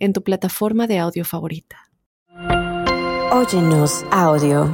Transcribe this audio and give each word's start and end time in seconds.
en 0.00 0.12
tu 0.12 0.22
plataforma 0.22 0.86
de 0.86 0.98
audio 0.98 1.24
favorita. 1.24 1.76
Óyenos 3.32 4.04
audio. 4.10 4.68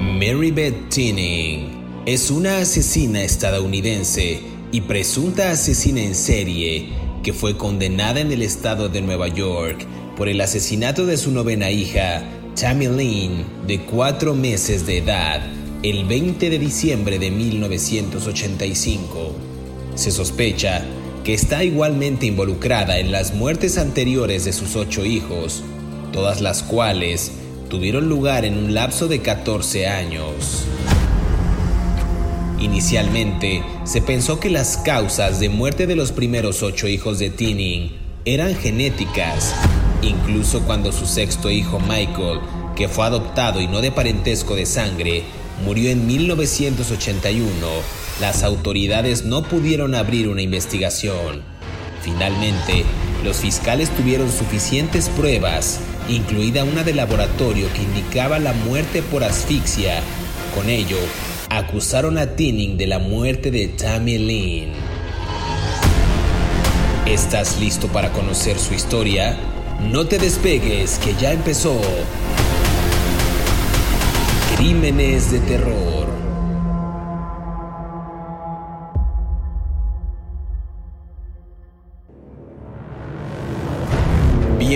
Mary 0.00 0.50
Beth 0.50 0.88
Tinning 0.88 2.02
es 2.06 2.30
una 2.30 2.58
asesina 2.58 3.22
estadounidense 3.22 4.40
y 4.72 4.80
presunta 4.80 5.50
asesina 5.50 6.00
en 6.00 6.14
serie 6.14 6.88
que 7.22 7.32
fue 7.32 7.56
condenada 7.56 8.20
en 8.20 8.32
el 8.32 8.42
estado 8.42 8.88
de 8.88 9.02
Nueva 9.02 9.28
York 9.28 9.86
por 10.16 10.28
el 10.28 10.40
asesinato 10.40 11.06
de 11.06 11.16
su 11.16 11.30
novena 11.30 11.70
hija, 11.70 12.22
Tammy 12.58 12.88
Lynn, 12.88 13.44
de 13.66 13.84
cuatro 13.84 14.34
meses 14.34 14.86
de 14.86 14.98
edad, 14.98 15.46
el 15.82 16.06
20 16.06 16.50
de 16.50 16.58
diciembre 16.58 17.18
de 17.18 17.30
1985. 17.30 19.47
Se 19.98 20.12
sospecha 20.12 20.84
que 21.24 21.34
está 21.34 21.64
igualmente 21.64 22.24
involucrada 22.24 23.00
en 23.00 23.10
las 23.10 23.34
muertes 23.34 23.78
anteriores 23.78 24.44
de 24.44 24.52
sus 24.52 24.76
ocho 24.76 25.04
hijos, 25.04 25.64
todas 26.12 26.40
las 26.40 26.62
cuales 26.62 27.32
tuvieron 27.68 28.08
lugar 28.08 28.44
en 28.44 28.56
un 28.56 28.74
lapso 28.74 29.08
de 29.08 29.22
14 29.22 29.88
años. 29.88 30.66
Inicialmente, 32.60 33.64
se 33.82 34.00
pensó 34.00 34.38
que 34.38 34.50
las 34.50 34.76
causas 34.76 35.40
de 35.40 35.48
muerte 35.48 35.88
de 35.88 35.96
los 35.96 36.12
primeros 36.12 36.62
ocho 36.62 36.86
hijos 36.86 37.18
de 37.18 37.30
Tinning 37.30 37.90
eran 38.24 38.54
genéticas, 38.54 39.52
incluso 40.02 40.60
cuando 40.60 40.92
su 40.92 41.06
sexto 41.06 41.50
hijo 41.50 41.80
Michael, 41.80 42.38
que 42.76 42.86
fue 42.86 43.04
adoptado 43.04 43.60
y 43.60 43.66
no 43.66 43.80
de 43.80 43.90
parentesco 43.90 44.54
de 44.54 44.64
sangre, 44.64 45.24
murió 45.64 45.90
en 45.90 46.06
1981, 46.06 47.48
las 48.20 48.42
autoridades 48.42 49.24
no 49.24 49.42
pudieron 49.42 49.94
abrir 49.94 50.28
una 50.28 50.42
investigación. 50.42 51.42
Finalmente, 52.02 52.84
los 53.24 53.38
fiscales 53.38 53.90
tuvieron 53.90 54.30
suficientes 54.30 55.08
pruebas, 55.08 55.80
incluida 56.08 56.64
una 56.64 56.82
de 56.82 56.94
laboratorio 56.94 57.68
que 57.74 57.82
indicaba 57.82 58.38
la 58.38 58.52
muerte 58.52 59.02
por 59.02 59.22
asfixia. 59.22 60.00
Con 60.54 60.68
ello, 60.68 60.98
acusaron 61.50 62.18
a 62.18 62.34
Tinning 62.34 62.76
de 62.76 62.86
la 62.86 62.98
muerte 62.98 63.50
de 63.50 63.68
Tammy 63.68 64.18
Lynn. 64.18 64.72
¿Estás 67.06 67.58
listo 67.58 67.88
para 67.88 68.12
conocer 68.12 68.58
su 68.58 68.74
historia? 68.74 69.38
No 69.80 70.06
te 70.06 70.18
despegues, 70.18 70.98
que 70.98 71.14
ya 71.14 71.32
empezó. 71.32 71.80
Crímenes 74.56 75.30
de 75.30 75.38
terror. 75.40 76.07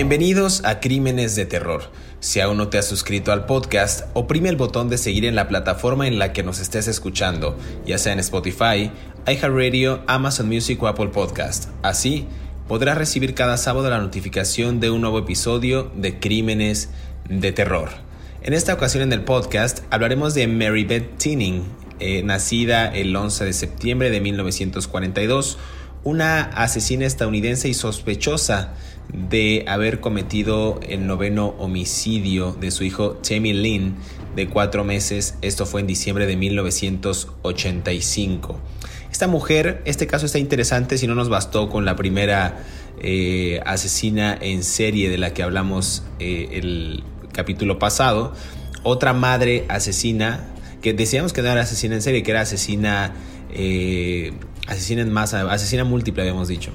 Bienvenidos 0.03 0.65
a 0.65 0.81
Crímenes 0.81 1.37
de 1.37 1.45
Terror. 1.45 1.83
Si 2.19 2.41
aún 2.41 2.57
no 2.57 2.67
te 2.67 2.77
has 2.77 2.85
suscrito 2.85 3.31
al 3.31 3.45
podcast, 3.45 4.05
oprime 4.13 4.49
el 4.49 4.57
botón 4.57 4.89
de 4.89 4.97
seguir 4.97 5.23
en 5.23 5.33
la 5.33 5.47
plataforma 5.47 6.07
en 6.07 6.19
la 6.19 6.33
que 6.33 6.43
nos 6.43 6.59
estés 6.59 6.89
escuchando, 6.89 7.57
ya 7.85 7.97
sea 7.97 8.11
en 8.11 8.19
Spotify, 8.19 8.91
iHeartRadio, 9.25 10.01
Amazon 10.07 10.49
Music 10.49 10.83
o 10.83 10.87
Apple 10.87 11.07
Podcast. 11.07 11.69
Así, 11.83 12.27
podrás 12.67 12.97
recibir 12.97 13.33
cada 13.33 13.55
sábado 13.55 13.89
la 13.89 13.99
notificación 13.99 14.81
de 14.81 14.91
un 14.91 14.99
nuevo 14.99 15.19
episodio 15.19 15.89
de 15.95 16.19
Crímenes 16.19 16.89
de 17.29 17.53
Terror. 17.53 17.87
En 18.41 18.51
esta 18.51 18.73
ocasión 18.73 19.03
en 19.03 19.13
el 19.13 19.21
podcast 19.21 19.85
hablaremos 19.89 20.33
de 20.33 20.47
Mary 20.47 20.83
Beth 20.83 21.17
Tinning, 21.17 21.63
eh, 22.01 22.23
nacida 22.23 22.93
el 22.93 23.15
11 23.15 23.45
de 23.45 23.53
septiembre 23.53 24.09
de 24.09 24.19
1942, 24.19 25.57
una 26.03 26.43
asesina 26.43 27.05
estadounidense 27.05 27.69
y 27.69 27.73
sospechosa 27.73 28.73
de 29.11 29.65
haber 29.67 29.99
cometido 29.99 30.79
el 30.87 31.07
noveno 31.07 31.55
homicidio 31.59 32.53
de 32.53 32.71
su 32.71 32.83
hijo 32.83 33.19
Tammy 33.27 33.53
Lynn 33.53 33.95
de 34.35 34.49
cuatro 34.49 34.83
meses. 34.83 35.37
Esto 35.41 35.65
fue 35.65 35.81
en 35.81 35.87
diciembre 35.87 36.25
de 36.25 36.35
1985. 36.35 38.59
Esta 39.11 39.27
mujer, 39.27 39.81
este 39.85 40.07
caso 40.07 40.25
está 40.25 40.39
interesante 40.39 40.97
si 40.97 41.05
no 41.05 41.15
nos 41.15 41.29
bastó 41.29 41.69
con 41.69 41.85
la 41.85 41.95
primera 41.95 42.63
eh, 42.99 43.61
asesina 43.65 44.35
en 44.39 44.63
serie 44.63 45.09
de 45.09 45.19
la 45.19 45.33
que 45.33 45.43
hablamos 45.43 46.03
eh, 46.19 46.49
el 46.53 47.03
capítulo 47.31 47.77
pasado. 47.77 48.33
Otra 48.81 49.13
madre 49.13 49.65
asesina, 49.69 50.47
que 50.81 50.93
decíamos 50.93 51.31
que 51.31 51.41
no 51.41 51.49
era 51.49 51.61
asesina 51.61 51.95
en 51.95 52.01
serie, 52.01 52.23
que 52.23 52.31
era 52.31 52.41
asesina, 52.41 53.13
eh, 53.53 54.33
asesina 54.67 55.01
en 55.01 55.11
masa, 55.11 55.51
asesina 55.51 55.83
múltiple 55.83 56.23
habíamos 56.23 56.47
dicho. 56.47 56.71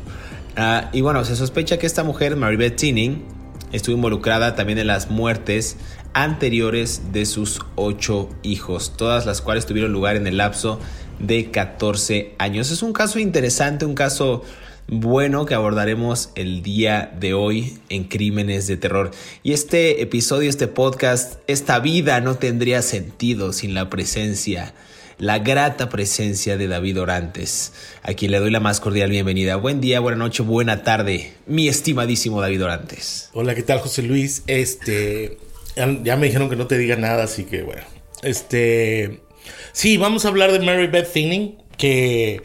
Ah, 0.56 0.90
y 0.92 1.00
bueno, 1.00 1.24
se 1.24 1.36
sospecha 1.36 1.78
que 1.78 1.86
esta 1.86 2.04
mujer, 2.04 2.36
Maribeth 2.36 2.76
Tinning, 2.76 3.24
estuvo 3.72 3.94
involucrada 3.94 4.54
también 4.54 4.78
en 4.78 4.86
las 4.86 5.10
muertes 5.10 5.76
anteriores 6.14 7.12
de 7.12 7.26
sus 7.26 7.60
ocho 7.76 8.28
hijos, 8.42 8.96
todas 8.96 9.26
las 9.26 9.40
cuales 9.40 9.66
tuvieron 9.66 9.92
lugar 9.92 10.16
en 10.16 10.26
el 10.26 10.38
lapso 10.38 10.80
de 11.18 11.50
14 11.50 12.34
años. 12.38 12.70
Es 12.70 12.82
un 12.82 12.92
caso 12.92 13.18
interesante, 13.18 13.84
un 13.84 13.94
caso 13.94 14.42
bueno 14.88 15.44
que 15.44 15.54
abordaremos 15.54 16.30
el 16.34 16.62
día 16.62 17.14
de 17.20 17.34
hoy 17.34 17.78
en 17.88 18.04
Crímenes 18.04 18.66
de 18.66 18.78
Terror. 18.78 19.10
Y 19.42 19.52
este 19.52 20.02
episodio, 20.02 20.48
este 20.48 20.66
podcast, 20.66 21.40
esta 21.46 21.78
vida 21.78 22.20
no 22.20 22.36
tendría 22.36 22.82
sentido 22.82 23.52
sin 23.52 23.74
la 23.74 23.90
presencia 23.90 24.74
la 25.18 25.40
grata 25.40 25.88
presencia 25.88 26.56
de 26.56 26.68
David 26.68 27.00
Orantes, 27.00 27.72
a 28.02 28.14
quien 28.14 28.30
le 28.30 28.38
doy 28.38 28.50
la 28.50 28.60
más 28.60 28.80
cordial 28.80 29.10
bienvenida. 29.10 29.56
Buen 29.56 29.80
día, 29.80 30.00
buena 30.00 30.16
noche, 30.16 30.42
buena 30.42 30.84
tarde, 30.84 31.32
mi 31.46 31.68
estimadísimo 31.68 32.40
David 32.40 32.64
Orantes. 32.64 33.30
Hola, 33.32 33.54
¿qué 33.54 33.62
tal, 33.62 33.80
José 33.80 34.02
Luis? 34.02 34.44
Este, 34.46 35.38
ya 35.76 36.16
me 36.16 36.26
dijeron 36.26 36.48
que 36.48 36.56
no 36.56 36.68
te 36.68 36.78
diga 36.78 36.96
nada, 36.96 37.24
así 37.24 37.44
que 37.44 37.62
bueno. 37.62 37.82
Este, 38.22 39.20
sí, 39.72 39.96
vamos 39.96 40.24
a 40.24 40.28
hablar 40.28 40.52
de 40.52 40.60
Mary 40.60 40.86
Beth 40.86 41.12
Thinning, 41.12 41.58
que 41.76 42.40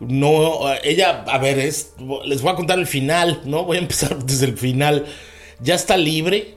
no, 0.00 0.60
ella, 0.84 1.22
a 1.26 1.38
ver, 1.38 1.58
es, 1.58 1.92
les 2.24 2.40
voy 2.40 2.52
a 2.52 2.56
contar 2.56 2.78
el 2.78 2.86
final, 2.86 3.42
¿no? 3.44 3.64
Voy 3.64 3.76
a 3.76 3.80
empezar 3.80 4.16
desde 4.24 4.46
el 4.46 4.56
final. 4.56 5.04
Ya 5.60 5.74
está 5.74 5.98
libre, 5.98 6.56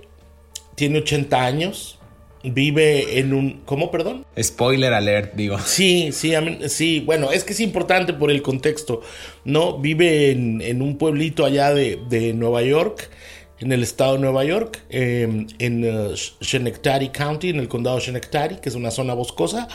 tiene 0.75 0.99
80 0.99 1.41
años, 1.41 1.98
vive 2.43 3.19
en 3.19 3.33
un... 3.33 3.61
¿Cómo, 3.65 3.91
perdón? 3.91 4.25
Spoiler 4.41 4.93
alert, 4.93 5.35
digo. 5.35 5.57
Sí, 5.65 6.11
sí, 6.11 6.33
sí, 6.67 7.01
bueno, 7.05 7.31
es 7.31 7.43
que 7.43 7.53
es 7.53 7.59
importante 7.59 8.13
por 8.13 8.31
el 8.31 8.41
contexto, 8.41 9.01
¿no? 9.45 9.77
Vive 9.77 10.31
en, 10.31 10.81
un 10.81 10.97
pueblito 10.97 11.45
allá 11.45 11.73
de, 11.73 12.33
Nueva 12.33 12.61
York, 12.61 13.09
en 13.59 13.71
el 13.71 13.83
estado 13.83 14.13
de 14.13 14.19
Nueva 14.19 14.43
York, 14.45 14.83
em, 14.89 15.47
en 15.59 15.83
uh, 15.83 16.15
Schenectady 16.15 17.09
County, 17.09 17.49
en 17.49 17.59
el 17.59 17.67
condado 17.67 17.97
de 17.97 18.03
Schenectady, 18.03 18.57
que 18.57 18.69
es 18.69 18.75
una 18.75 18.91
zona 18.91 19.13
boscosa. 19.13 19.67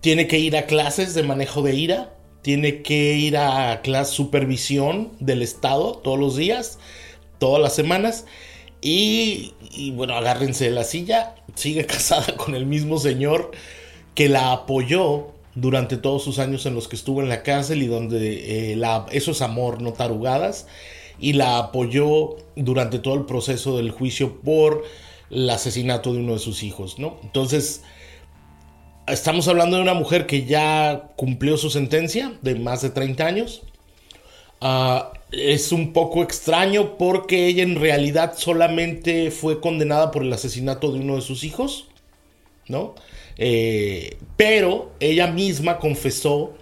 Tiene 0.00 0.26
que 0.26 0.38
ir 0.38 0.56
a 0.56 0.66
clases 0.66 1.14
de 1.14 1.22
manejo 1.22 1.62
de 1.62 1.74
ira, 1.74 2.14
tiene 2.40 2.82
que 2.82 3.14
ir 3.14 3.36
a 3.36 3.82
clase 3.82 4.12
supervisión 4.14 5.12
del 5.20 5.42
estado 5.42 5.98
todos 5.98 6.18
los 6.18 6.36
días, 6.36 6.78
todas 7.38 7.62
las 7.62 7.74
semanas. 7.74 8.26
Y, 8.80 9.54
y 9.70 9.92
bueno, 9.92 10.16
agárrense 10.16 10.64
de 10.64 10.70
la 10.72 10.82
silla 10.82 11.36
sigue 11.54 11.86
casada 11.86 12.36
con 12.36 12.54
el 12.54 12.66
mismo 12.66 12.98
señor 12.98 13.50
que 14.14 14.28
la 14.28 14.52
apoyó 14.52 15.32
durante 15.54 15.96
todos 15.96 16.22
sus 16.22 16.38
años 16.38 16.64
en 16.66 16.74
los 16.74 16.88
que 16.88 16.96
estuvo 16.96 17.22
en 17.22 17.28
la 17.28 17.42
cárcel 17.42 17.82
y 17.82 17.86
donde 17.86 18.72
eh, 18.72 18.76
la, 18.76 19.06
eso 19.10 19.32
es 19.32 19.42
amor, 19.42 19.82
no 19.82 19.92
tarugadas, 19.92 20.66
y 21.18 21.34
la 21.34 21.58
apoyó 21.58 22.36
durante 22.56 22.98
todo 22.98 23.14
el 23.14 23.26
proceso 23.26 23.76
del 23.76 23.90
juicio 23.90 24.40
por 24.40 24.82
el 25.30 25.48
asesinato 25.48 26.12
de 26.12 26.20
uno 26.20 26.34
de 26.34 26.38
sus 26.38 26.62
hijos, 26.62 26.98
¿no? 26.98 27.18
Entonces, 27.22 27.82
estamos 29.06 29.48
hablando 29.48 29.76
de 29.76 29.82
una 29.82 29.94
mujer 29.94 30.26
que 30.26 30.44
ya 30.44 31.12
cumplió 31.16 31.56
su 31.56 31.70
sentencia 31.70 32.32
de 32.42 32.54
más 32.54 32.82
de 32.82 32.90
30 32.90 33.26
años. 33.26 33.62
Ah, 34.60 35.12
es 35.32 35.72
un 35.72 35.92
poco 35.92 36.22
extraño 36.22 36.98
porque 36.98 37.46
ella 37.46 37.62
en 37.62 37.76
realidad 37.76 38.34
solamente 38.36 39.30
fue 39.30 39.60
condenada 39.60 40.10
por 40.10 40.22
el 40.22 40.32
asesinato 40.32 40.92
de 40.92 41.00
uno 41.00 41.16
de 41.16 41.22
sus 41.22 41.42
hijos, 41.42 41.88
¿no? 42.68 42.94
Eh, 43.38 44.18
pero 44.36 44.92
ella 45.00 45.26
misma 45.28 45.78
confesó 45.78 46.52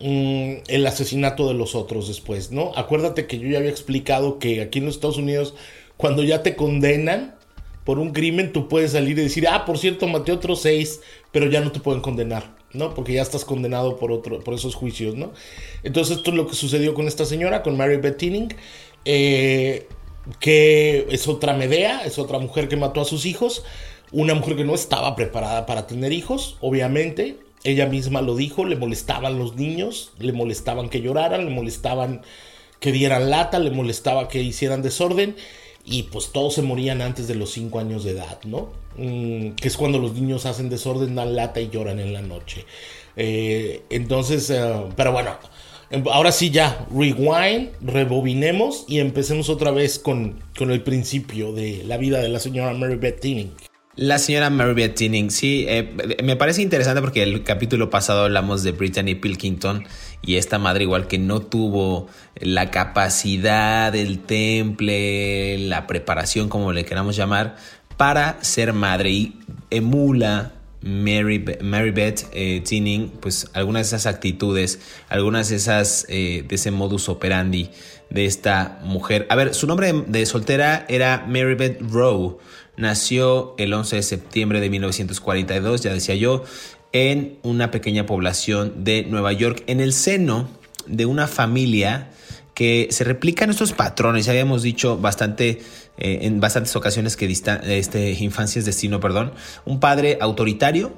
mm, 0.00 0.54
el 0.66 0.86
asesinato 0.86 1.46
de 1.46 1.54
los 1.54 1.76
otros 1.76 2.08
después, 2.08 2.50
¿no? 2.50 2.72
Acuérdate 2.76 3.26
que 3.26 3.38
yo 3.38 3.48
ya 3.48 3.58
había 3.58 3.70
explicado 3.70 4.38
que 4.38 4.60
aquí 4.60 4.80
en 4.80 4.86
los 4.86 4.96
Estados 4.96 5.18
Unidos, 5.18 5.54
cuando 5.96 6.24
ya 6.24 6.42
te 6.42 6.56
condenan 6.56 7.36
por 7.84 7.98
un 7.98 8.12
crimen, 8.12 8.52
tú 8.52 8.68
puedes 8.68 8.92
salir 8.92 9.18
y 9.18 9.22
decir, 9.22 9.46
ah, 9.48 9.64
por 9.64 9.78
cierto, 9.78 10.08
maté 10.08 10.32
otros 10.32 10.62
seis, 10.62 11.00
pero 11.30 11.46
ya 11.48 11.60
no 11.60 11.70
te 11.70 11.80
pueden 11.80 12.02
condenar, 12.02 12.56
¿no? 12.72 12.94
Porque 12.94 13.14
ya 13.14 13.22
estás 13.22 13.44
condenado 13.44 13.96
por, 13.96 14.12
otro, 14.12 14.40
por 14.40 14.54
esos 14.54 14.74
juicios, 14.74 15.14
¿no? 15.14 15.32
Entonces 15.82 16.18
esto 16.18 16.30
es 16.30 16.36
lo 16.36 16.46
que 16.46 16.54
sucedió 16.54 16.94
con 16.94 17.08
esta 17.08 17.24
señora, 17.24 17.62
con 17.62 17.76
Mary 17.76 17.96
Beth 17.96 18.22
eh, 19.04 19.86
que 20.38 21.06
es 21.10 21.28
otra 21.28 21.54
Medea, 21.54 22.04
es 22.04 22.18
otra 22.18 22.38
mujer 22.38 22.68
que 22.68 22.76
mató 22.76 23.00
a 23.00 23.04
sus 23.04 23.26
hijos, 23.26 23.64
una 24.12 24.34
mujer 24.34 24.56
que 24.56 24.64
no 24.64 24.74
estaba 24.74 25.16
preparada 25.16 25.66
para 25.66 25.86
tener 25.86 26.12
hijos, 26.12 26.56
obviamente, 26.60 27.38
ella 27.64 27.86
misma 27.86 28.22
lo 28.22 28.36
dijo, 28.36 28.64
le 28.64 28.76
molestaban 28.76 29.38
los 29.38 29.56
niños, 29.56 30.12
le 30.18 30.32
molestaban 30.32 30.88
que 30.88 31.00
lloraran, 31.00 31.44
le 31.44 31.50
molestaban 31.50 32.22
que 32.80 32.92
dieran 32.92 33.30
lata, 33.30 33.58
le 33.58 33.70
molestaba 33.70 34.28
que 34.28 34.42
hicieran 34.42 34.82
desorden 34.82 35.36
y 35.84 36.04
pues 36.04 36.30
todos 36.32 36.54
se 36.54 36.62
morían 36.62 37.02
antes 37.02 37.28
de 37.28 37.34
los 37.34 37.50
5 37.52 37.78
años 37.80 38.04
de 38.04 38.12
edad, 38.12 38.38
¿no? 38.44 38.70
Mm, 38.96 39.52
que 39.52 39.68
es 39.68 39.76
cuando 39.76 39.98
los 39.98 40.14
niños 40.14 40.46
hacen 40.46 40.68
desorden, 40.68 41.14
dan 41.14 41.34
lata 41.36 41.60
y 41.60 41.70
lloran 41.70 41.98
en 42.00 42.12
la 42.12 42.22
noche. 42.22 42.64
Eh, 43.16 43.82
entonces, 43.90 44.50
eh, 44.50 44.62
pero 44.96 45.12
bueno, 45.12 45.36
em, 45.90 46.04
ahora 46.12 46.32
sí 46.32 46.50
ya, 46.50 46.86
rewind, 46.90 47.70
rebobinemos 47.80 48.84
y 48.88 48.98
empecemos 48.98 49.48
otra 49.48 49.70
vez 49.70 49.98
con, 49.98 50.40
con 50.56 50.70
el 50.70 50.82
principio 50.82 51.52
de 51.52 51.82
la 51.84 51.96
vida 51.96 52.20
de 52.20 52.28
la 52.28 52.40
señora 52.40 52.72
Mary 52.74 52.96
Beth 52.96 53.20
Tinning. 53.20 53.52
La 53.96 54.18
señora 54.18 54.50
Mary 54.50 54.74
Beth 54.74 54.94
Tinning, 54.94 55.30
sí, 55.30 55.66
eh, 55.68 55.92
me 56.22 56.36
parece 56.36 56.62
interesante 56.62 57.00
porque 57.00 57.22
el 57.22 57.42
capítulo 57.42 57.90
pasado 57.90 58.24
hablamos 58.24 58.62
de 58.62 58.72
Brittany 58.72 59.14
Pilkington 59.14 59.84
y 60.22 60.36
esta 60.36 60.58
madre 60.58 60.84
igual 60.84 61.06
que 61.06 61.18
no 61.18 61.40
tuvo 61.40 62.08
la 62.36 62.70
capacidad, 62.70 63.94
el 63.94 64.20
temple, 64.20 65.58
la 65.58 65.86
preparación, 65.86 66.48
como 66.48 66.72
le 66.72 66.84
queramos 66.84 67.16
llamar, 67.16 67.56
para 67.96 68.42
ser 68.42 68.72
madre 68.72 69.10
y 69.10 69.38
emula 69.70 70.52
Mary, 70.82 71.44
Mary 71.62 71.92
eh, 72.32 72.62
Tinning, 72.64 73.10
pues 73.20 73.50
algunas 73.52 73.90
de 73.90 73.96
esas 73.96 74.06
actitudes, 74.06 74.80
algunas 75.08 75.50
de 75.50 75.56
esas, 75.56 76.06
eh, 76.08 76.44
de 76.46 76.54
ese 76.54 76.70
modus 76.70 77.08
operandi 77.08 77.70
de 78.08 78.24
esta 78.24 78.80
mujer. 78.82 79.26
A 79.30 79.36
ver, 79.36 79.54
su 79.54 79.66
nombre 79.66 79.92
de, 79.92 80.26
soltera 80.26 80.86
era 80.88 81.24
Mary 81.28 81.54
Beth 81.54 81.80
Rowe. 81.82 82.38
Nació 82.76 83.54
el 83.58 83.74
11 83.74 83.96
de 83.96 84.02
septiembre 84.02 84.60
de 84.60 84.70
1942, 84.70 85.82
ya 85.82 85.92
decía 85.92 86.14
yo, 86.14 86.44
en 86.92 87.38
una 87.42 87.70
pequeña 87.70 88.06
población 88.06 88.84
de 88.84 89.04
Nueva 89.04 89.32
York, 89.32 89.62
en 89.66 89.80
el 89.80 89.92
seno 89.92 90.48
de 90.86 91.06
una 91.06 91.26
familia 91.26 92.10
que 92.54 92.88
se 92.90 93.04
replican 93.04 93.50
estos 93.50 93.72
patrones. 93.72 94.26
Ya 94.26 94.32
habíamos 94.32 94.62
dicho 94.62 94.98
bastante 94.98 95.62
eh, 95.98 96.18
en 96.22 96.40
bastantes 96.40 96.74
ocasiones 96.76 97.16
que 97.16 97.26
este, 97.26 98.10
infancia 98.12 98.58
es 98.58 98.66
destino, 98.66 99.00
perdón. 99.00 99.32
Un 99.64 99.80
padre 99.80 100.18
autoritario, 100.20 100.92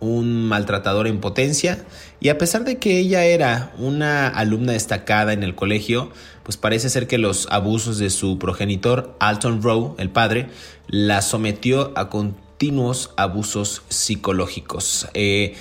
un 0.00 0.46
maltratador 0.48 1.06
en 1.06 1.20
potencia 1.20 1.84
y 2.20 2.30
a 2.30 2.38
pesar 2.38 2.64
de 2.64 2.78
que 2.78 2.98
ella 2.98 3.24
era 3.24 3.72
una 3.78 4.28
alumna 4.28 4.72
destacada 4.72 5.32
en 5.32 5.42
el 5.42 5.54
colegio, 5.54 6.10
pues 6.42 6.56
parece 6.56 6.90
ser 6.90 7.06
que 7.06 7.18
los 7.18 7.46
abusos 7.50 7.98
de 7.98 8.10
su 8.10 8.38
progenitor 8.38 9.14
Alton 9.20 9.62
Rowe, 9.62 9.94
el 9.98 10.10
padre, 10.10 10.48
la 10.88 11.22
sometió 11.22 11.92
a 11.96 12.08
continuos 12.60 13.08
abusos 13.16 13.80
psicológicos. 13.88 15.08
Eh, 15.14 15.54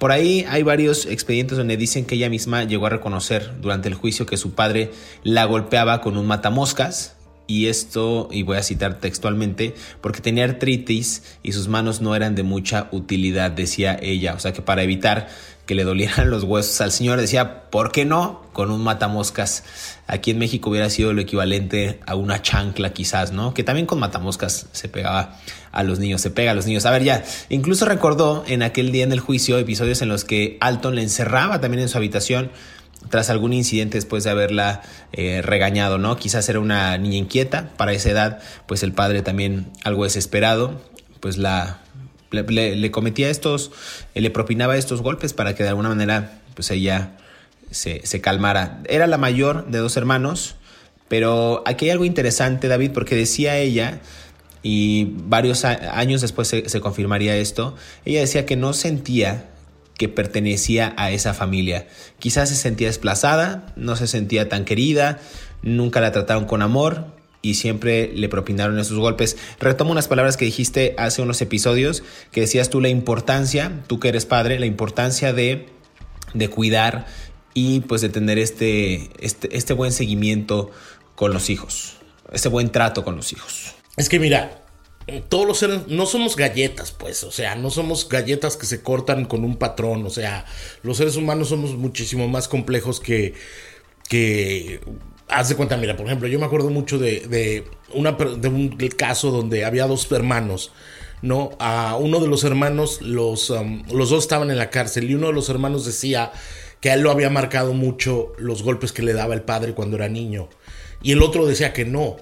por 0.00 0.10
ahí 0.10 0.44
hay 0.48 0.64
varios 0.64 1.06
expedientes 1.06 1.56
donde 1.56 1.76
dicen 1.76 2.04
que 2.04 2.16
ella 2.16 2.28
misma 2.28 2.64
llegó 2.64 2.86
a 2.86 2.90
reconocer 2.90 3.60
durante 3.60 3.86
el 3.86 3.94
juicio 3.94 4.26
que 4.26 4.36
su 4.36 4.50
padre 4.50 4.90
la 5.22 5.44
golpeaba 5.44 6.00
con 6.00 6.16
un 6.16 6.26
matamoscas. 6.26 7.14
Y 7.46 7.68
esto, 7.68 8.28
y 8.32 8.42
voy 8.42 8.56
a 8.56 8.64
citar 8.64 8.98
textualmente, 8.98 9.74
porque 10.00 10.20
tenía 10.20 10.42
artritis 10.42 11.22
y 11.44 11.52
sus 11.52 11.68
manos 11.68 12.00
no 12.00 12.16
eran 12.16 12.34
de 12.34 12.42
mucha 12.42 12.88
utilidad, 12.90 13.52
decía 13.52 13.96
ella. 14.02 14.34
O 14.34 14.40
sea 14.40 14.52
que 14.52 14.62
para 14.62 14.82
evitar 14.82 15.28
que 15.64 15.76
le 15.76 15.84
dolieran 15.84 16.28
los 16.30 16.42
huesos 16.42 16.80
al 16.80 16.90
señor, 16.90 17.20
decía, 17.20 17.70
¿por 17.70 17.92
qué 17.92 18.04
no? 18.04 18.42
Con 18.52 18.72
un 18.72 18.82
matamoscas. 18.82 19.62
Aquí 20.12 20.30
en 20.30 20.38
México 20.38 20.68
hubiera 20.68 20.90
sido 20.90 21.14
lo 21.14 21.22
equivalente 21.22 21.98
a 22.04 22.16
una 22.16 22.42
chancla 22.42 22.92
quizás, 22.92 23.32
¿no? 23.32 23.54
Que 23.54 23.64
también 23.64 23.86
con 23.86 23.98
matamoscas 23.98 24.66
se 24.70 24.90
pegaba 24.90 25.38
a 25.72 25.82
los 25.84 26.00
niños, 26.00 26.20
se 26.20 26.28
pega 26.28 26.50
a 26.50 26.54
los 26.54 26.66
niños. 26.66 26.84
A 26.84 26.90
ver, 26.90 27.02
ya, 27.02 27.24
incluso 27.48 27.86
recordó 27.86 28.44
en 28.46 28.62
aquel 28.62 28.92
día 28.92 29.04
en 29.04 29.12
el 29.12 29.20
juicio 29.20 29.56
episodios 29.56 30.02
en 30.02 30.10
los 30.10 30.26
que 30.26 30.58
Alton 30.60 30.96
le 30.96 31.02
encerraba 31.02 31.62
también 31.62 31.82
en 31.82 31.88
su 31.88 31.96
habitación 31.96 32.50
tras 33.08 33.30
algún 33.30 33.54
incidente 33.54 33.96
después 33.96 34.22
de 34.22 34.28
haberla 34.28 34.82
eh, 35.14 35.40
regañado, 35.40 35.96
¿no? 35.96 36.18
Quizás 36.18 36.46
era 36.50 36.60
una 36.60 36.98
niña 36.98 37.16
inquieta 37.16 37.70
para 37.78 37.94
esa 37.94 38.10
edad, 38.10 38.40
pues 38.66 38.82
el 38.82 38.92
padre 38.92 39.22
también 39.22 39.70
algo 39.82 40.04
desesperado, 40.04 40.78
pues 41.20 41.38
la 41.38 41.80
le, 42.32 42.90
cometía 42.90 43.30
estos, 43.30 43.70
le 44.14 44.30
propinaba 44.30 44.76
estos 44.76 45.00
golpes 45.00 45.32
para 45.32 45.54
que 45.54 45.62
de 45.62 45.70
alguna 45.70 45.88
manera 45.88 46.42
pues 46.54 46.70
ella 46.70 47.16
se, 47.72 48.20
calmara. 48.20 48.82
Era 48.88 49.06
la 49.06 49.18
mayor 49.18 49.66
de 49.66 49.78
dos 49.78 49.96
hermanos, 49.96 50.56
pero 51.08 51.62
aquí 51.66 51.86
hay 51.86 51.90
algo 51.90 52.04
interesante, 52.04 52.68
David, 52.68 52.92
porque 52.92 53.16
decía 53.16 53.58
ella, 53.58 54.00
y 54.62 55.14
varios 55.24 55.64
años 55.64 56.20
después 56.20 56.48
se, 56.48 56.68
se 56.68 56.80
confirmaría 56.80 57.36
esto, 57.36 57.74
ella 58.04 58.20
decía 58.20 58.46
que 58.46 58.56
no 58.56 58.72
sentía 58.72 59.48
que 59.98 60.08
pertenecía 60.08 60.94
a 60.96 61.10
esa 61.10 61.34
familia. 61.34 61.86
Quizás 62.18 62.48
se 62.48 62.56
sentía 62.56 62.88
desplazada, 62.88 63.72
no 63.76 63.96
se 63.96 64.06
sentía 64.06 64.48
tan 64.48 64.64
querida, 64.64 65.20
nunca 65.62 66.00
la 66.00 66.12
trataron 66.12 66.44
con 66.44 66.62
amor, 66.62 67.06
y 67.42 67.54
siempre 67.54 68.10
le 68.14 68.28
propinaron 68.28 68.78
esos 68.78 68.98
golpes. 68.98 69.36
Retomo 69.58 69.90
unas 69.90 70.08
palabras 70.08 70.36
que 70.36 70.44
dijiste 70.44 70.94
hace 70.96 71.20
unos 71.20 71.42
episodios, 71.42 72.04
que 72.30 72.42
decías 72.42 72.70
tú 72.70 72.80
la 72.80 72.88
importancia, 72.88 73.82
tú 73.88 73.98
que 73.98 74.08
eres 74.08 74.24
padre, 74.24 74.60
la 74.60 74.66
importancia 74.66 75.32
de, 75.32 75.66
de 76.34 76.48
cuidar 76.48 77.06
y 77.54 77.80
pues 77.80 78.00
de 78.00 78.08
tener 78.08 78.38
este, 78.38 79.10
este, 79.18 79.56
este 79.56 79.72
buen 79.72 79.92
seguimiento 79.92 80.70
con 81.14 81.32
los 81.32 81.50
hijos, 81.50 81.98
este 82.32 82.48
buen 82.48 82.70
trato 82.70 83.04
con 83.04 83.16
los 83.16 83.32
hijos. 83.32 83.74
Es 83.96 84.08
que 84.08 84.18
mira, 84.18 84.62
todos 85.28 85.46
los 85.46 85.58
seres 85.58 85.88
no 85.88 86.06
somos 86.06 86.36
galletas, 86.36 86.92
pues, 86.92 87.24
o 87.24 87.30
sea, 87.30 87.54
no 87.54 87.70
somos 87.70 88.08
galletas 88.08 88.56
que 88.56 88.66
se 88.66 88.82
cortan 88.82 89.24
con 89.26 89.44
un 89.44 89.56
patrón, 89.56 90.06
o 90.06 90.10
sea, 90.10 90.46
los 90.82 90.96
seres 90.96 91.16
humanos 91.16 91.48
somos 91.48 91.74
muchísimo 91.76 92.28
más 92.28 92.48
complejos 92.48 93.00
que 93.00 93.34
que 94.08 94.80
haz 95.28 95.48
de 95.48 95.56
cuenta, 95.56 95.78
mira, 95.78 95.96
por 95.96 96.04
ejemplo, 96.04 96.28
yo 96.28 96.38
me 96.38 96.44
acuerdo 96.44 96.68
mucho 96.68 96.98
de, 96.98 97.64
una, 97.94 98.12
de 98.12 98.48
un 98.48 98.76
caso 98.96 99.30
donde 99.30 99.64
había 99.64 99.86
dos 99.86 100.10
hermanos, 100.12 100.72
¿no? 101.22 101.52
A 101.58 101.96
uno 101.96 102.20
de 102.20 102.28
los 102.28 102.44
hermanos, 102.44 103.00
los, 103.00 103.48
um, 103.48 103.84
los 103.90 104.10
dos 104.10 104.24
estaban 104.24 104.50
en 104.50 104.58
la 104.58 104.68
cárcel 104.70 105.10
y 105.10 105.14
uno 105.14 105.28
de 105.28 105.32
los 105.32 105.48
hermanos 105.48 105.86
decía 105.86 106.32
que 106.82 106.90
a 106.90 106.94
él 106.94 107.00
lo 107.00 107.12
había 107.12 107.30
marcado 107.30 107.72
mucho 107.72 108.32
los 108.38 108.64
golpes 108.64 108.92
que 108.92 109.02
le 109.02 109.12
daba 109.12 109.34
el 109.34 109.42
padre 109.42 109.72
cuando 109.72 109.96
era 109.96 110.08
niño. 110.08 110.48
Y 111.00 111.12
el 111.12 111.22
otro 111.22 111.46
decía 111.46 111.72
que 111.72 111.84
no. 111.84 112.16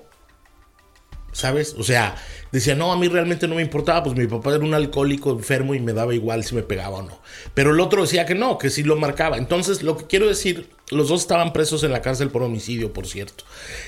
¿Sabes? 1.41 1.75
O 1.79 1.83
sea, 1.83 2.17
decía, 2.53 2.75
no, 2.75 2.93
a 2.93 2.99
mí 2.99 3.09
realmente 3.09 3.49
no 3.49 3.55
me 3.55 3.63
importaba, 3.63 4.03
pues 4.03 4.15
mi 4.15 4.27
papá 4.27 4.55
era 4.55 4.63
un 4.63 4.75
alcohólico 4.75 5.31
enfermo 5.31 5.75
y 5.75 5.81
me 5.81 5.95
daba 5.95 6.15
igual 6.15 6.45
si 6.45 6.55
me 6.55 6.63
pegaba 6.63 6.99
o 6.99 7.03
no. 7.03 7.19
Pero 7.55 7.71
el 7.71 7.81
otro 7.81 8.03
decía 8.03 8.27
que 8.27 8.35
no, 8.35 8.59
que 8.59 8.69
sí 8.69 8.83
lo 8.83 8.97
marcaba. 8.97 9.39
Entonces, 9.39 9.83
lo 9.83 9.97
que 9.97 10.05
quiero 10.05 10.29
decir, 10.29 10.69
los 10.91 11.09
dos 11.09 11.23
estaban 11.23 11.55
presos 11.55 11.83
en 11.83 11.93
la 11.93 12.03
cárcel 12.03 12.29
por 12.29 12.43
homicidio, 12.43 12.93
por 12.93 13.07
cierto, 13.07 13.45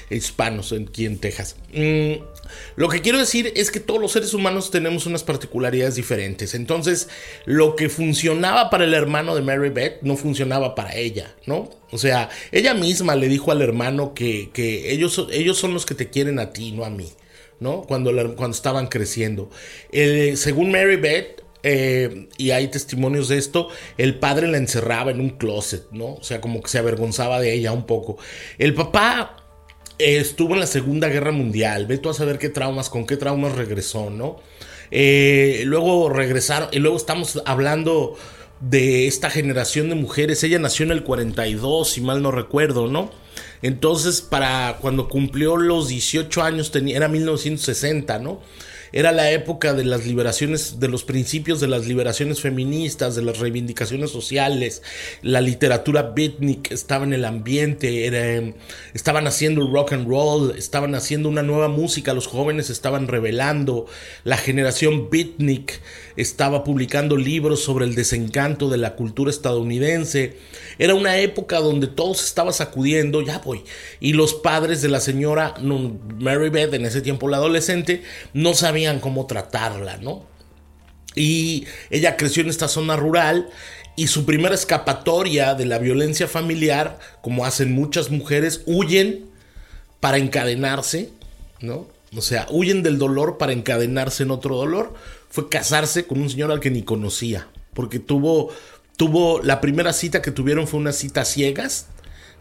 hispanos 0.08 0.72
aquí 0.72 1.04
en 1.04 1.18
Texas. 1.18 1.56
Mm, 1.74 2.22
lo 2.76 2.88
que 2.88 3.02
quiero 3.02 3.18
decir 3.18 3.52
es 3.54 3.70
que 3.70 3.80
todos 3.80 4.00
los 4.00 4.12
seres 4.12 4.32
humanos 4.32 4.70
tenemos 4.70 5.04
unas 5.04 5.22
particularidades 5.22 5.96
diferentes. 5.96 6.54
Entonces, 6.54 7.10
lo 7.44 7.76
que 7.76 7.90
funcionaba 7.90 8.70
para 8.70 8.84
el 8.84 8.94
hermano 8.94 9.34
de 9.34 9.42
Mary 9.42 9.68
Beth 9.68 10.00
no 10.00 10.16
funcionaba 10.16 10.74
para 10.74 10.96
ella, 10.96 11.34
¿no? 11.44 11.68
O 11.90 11.98
sea, 11.98 12.30
ella 12.50 12.72
misma 12.72 13.14
le 13.14 13.28
dijo 13.28 13.52
al 13.52 13.60
hermano 13.60 14.14
que, 14.14 14.48
que 14.54 14.90
ellos, 14.92 15.26
ellos 15.30 15.58
son 15.58 15.74
los 15.74 15.84
que 15.84 15.94
te 15.94 16.08
quieren 16.08 16.38
a 16.38 16.54
ti, 16.54 16.72
no 16.72 16.86
a 16.86 16.88
mí. 16.88 17.12
¿No? 17.62 17.82
Cuando, 17.82 18.10
cuando 18.36 18.54
estaban 18.54 18.88
creciendo. 18.88 19.50
según 20.34 20.70
Mary 20.72 20.96
Beth, 20.96 21.42
eh, 21.62 22.28
y 22.38 22.50
hay 22.50 22.68
testimonios 22.68 23.28
de 23.28 23.38
esto, 23.38 23.68
el 23.96 24.18
padre 24.18 24.48
la 24.48 24.58
encerraba 24.58 25.10
en 25.10 25.20
un 25.20 25.30
closet, 25.30 25.90
¿no? 25.92 26.14
O 26.14 26.22
sea, 26.22 26.40
como 26.40 26.60
que 26.60 26.68
se 26.68 26.78
avergonzaba 26.78 27.40
de 27.40 27.54
ella 27.54 27.72
un 27.72 27.86
poco. 27.86 28.18
El 28.58 28.74
papá 28.74 29.36
eh, 29.98 30.16
estuvo 30.18 30.54
en 30.54 30.60
la 30.60 30.66
Segunda 30.66 31.08
Guerra 31.08 31.32
Mundial, 31.32 31.86
ve 31.86 31.98
tú 31.98 32.10
a 32.10 32.14
saber 32.14 32.38
qué 32.38 32.48
traumas, 32.48 32.90
con 32.90 33.06
qué 33.06 33.16
traumas 33.16 33.54
regresó, 33.54 34.10
¿no? 34.10 34.40
Eh, 34.90 35.62
luego 35.64 36.08
regresaron, 36.08 36.68
y 36.72 36.78
luego 36.80 36.96
estamos 36.96 37.40
hablando 37.46 38.16
de 38.60 39.06
esta 39.06 39.30
generación 39.30 39.88
de 39.88 39.94
mujeres, 39.94 40.42
ella 40.44 40.58
nació 40.58 40.84
en 40.84 40.92
el 40.92 41.04
42, 41.04 41.88
si 41.88 42.00
mal 42.00 42.22
no 42.22 42.30
recuerdo, 42.30 42.88
¿no? 42.88 43.10
Entonces, 43.62 44.20
para 44.20 44.78
cuando 44.80 45.08
cumplió 45.08 45.56
los 45.56 45.88
18 45.88 46.42
años, 46.42 46.70
tenía, 46.70 46.96
era 46.96 47.08
1960, 47.08 48.18
¿no? 48.18 48.40
Era 48.92 49.10
la 49.12 49.30
época 49.30 49.72
de 49.72 49.84
las 49.84 50.06
liberaciones, 50.06 50.78
de 50.78 50.88
los 50.88 51.04
principios 51.04 51.60
de 51.60 51.68
las 51.68 51.86
liberaciones 51.86 52.40
feministas, 52.40 53.14
de 53.14 53.22
las 53.22 53.38
reivindicaciones 53.38 54.10
sociales, 54.10 54.82
la 55.22 55.40
literatura 55.40 56.12
beatnik 56.14 56.70
estaba 56.70 57.04
en 57.04 57.12
el 57.14 57.24
ambiente, 57.24 58.54
estaban 58.92 59.26
haciendo 59.26 59.66
rock 59.66 59.94
and 59.94 60.08
roll, 60.08 60.54
estaban 60.56 60.94
haciendo 60.94 61.28
una 61.28 61.42
nueva 61.42 61.68
música, 61.68 62.12
los 62.12 62.26
jóvenes 62.26 62.68
estaban 62.68 63.08
revelando, 63.08 63.86
la 64.24 64.36
generación 64.36 65.08
beatnik 65.10 65.80
estaba 66.16 66.62
publicando 66.62 67.16
libros 67.16 67.62
sobre 67.62 67.86
el 67.86 67.94
desencanto 67.94 68.68
de 68.68 68.76
la 68.76 68.94
cultura 68.94 69.30
estadounidense, 69.30 70.36
era 70.78 70.94
una 70.94 71.18
época 71.18 71.60
donde 71.60 71.86
todo 71.86 72.12
se 72.14 72.26
estaba 72.26 72.52
sacudiendo, 72.52 73.22
ya 73.22 73.38
voy, 73.38 73.62
y 74.00 74.12
los 74.12 74.34
padres 74.34 74.82
de 74.82 74.88
la 74.88 75.00
señora 75.00 75.54
Mary 76.18 76.50
Beth, 76.50 76.74
en 76.74 76.84
ese 76.84 77.00
tiempo 77.00 77.28
la 77.28 77.38
adolescente, 77.38 78.02
no 78.34 78.52
sabían 78.54 78.81
cómo 79.00 79.26
tratarla, 79.26 79.96
¿no? 79.98 80.26
Y 81.14 81.66
ella 81.90 82.16
creció 82.16 82.42
en 82.42 82.48
esta 82.48 82.68
zona 82.68 82.96
rural 82.96 83.50
y 83.96 84.06
su 84.06 84.24
primera 84.24 84.54
escapatoria 84.54 85.54
de 85.54 85.66
la 85.66 85.78
violencia 85.78 86.26
familiar, 86.26 86.98
como 87.20 87.44
hacen 87.44 87.72
muchas 87.74 88.10
mujeres, 88.10 88.62
huyen 88.66 89.26
para 90.00 90.16
encadenarse, 90.16 91.10
¿no? 91.60 91.86
O 92.16 92.20
sea, 92.22 92.46
huyen 92.50 92.82
del 92.82 92.98
dolor 92.98 93.38
para 93.38 93.52
encadenarse 93.52 94.22
en 94.22 94.30
otro 94.30 94.56
dolor. 94.56 94.94
Fue 95.28 95.48
casarse 95.48 96.06
con 96.06 96.20
un 96.20 96.30
señor 96.30 96.50
al 96.50 96.60
que 96.60 96.70
ni 96.70 96.82
conocía, 96.82 97.48
porque 97.74 97.98
tuvo, 97.98 98.50
tuvo, 98.96 99.40
la 99.40 99.60
primera 99.60 99.92
cita 99.92 100.20
que 100.20 100.30
tuvieron 100.30 100.66
fue 100.66 100.80
una 100.80 100.92
cita 100.92 101.24
ciegas, 101.24 101.86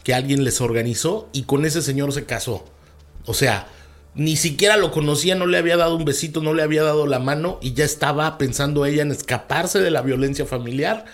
que 0.04 0.14
alguien 0.14 0.44
les 0.44 0.60
organizó, 0.62 1.30
y 1.32 1.44
con 1.44 1.66
ese 1.66 1.82
señor 1.82 2.12
se 2.14 2.26
casó. 2.26 2.66
O 3.26 3.34
sea, 3.34 3.68
ni 4.14 4.36
siquiera 4.36 4.78
lo 4.78 4.92
conocía, 4.92 5.36
no 5.36 5.46
le 5.46 5.58
había 5.58 5.78
dado 5.78 5.96
un 5.96 6.06
besito, 6.06 6.42
no 6.42 6.54
le 6.54 6.64
había 6.64 6.84
dado 6.84 7.08
la 7.08 7.20
mano 7.20 7.60
y 7.62 7.74
ya 7.74 7.86
estaba 7.86 8.38
pensando 8.38 8.86
ella 8.86 9.04
en 9.04 9.12
escaparse 9.12 9.80
de 9.80 9.92
la 9.92 10.02
violencia 10.02 10.46
familiar, 10.46 11.06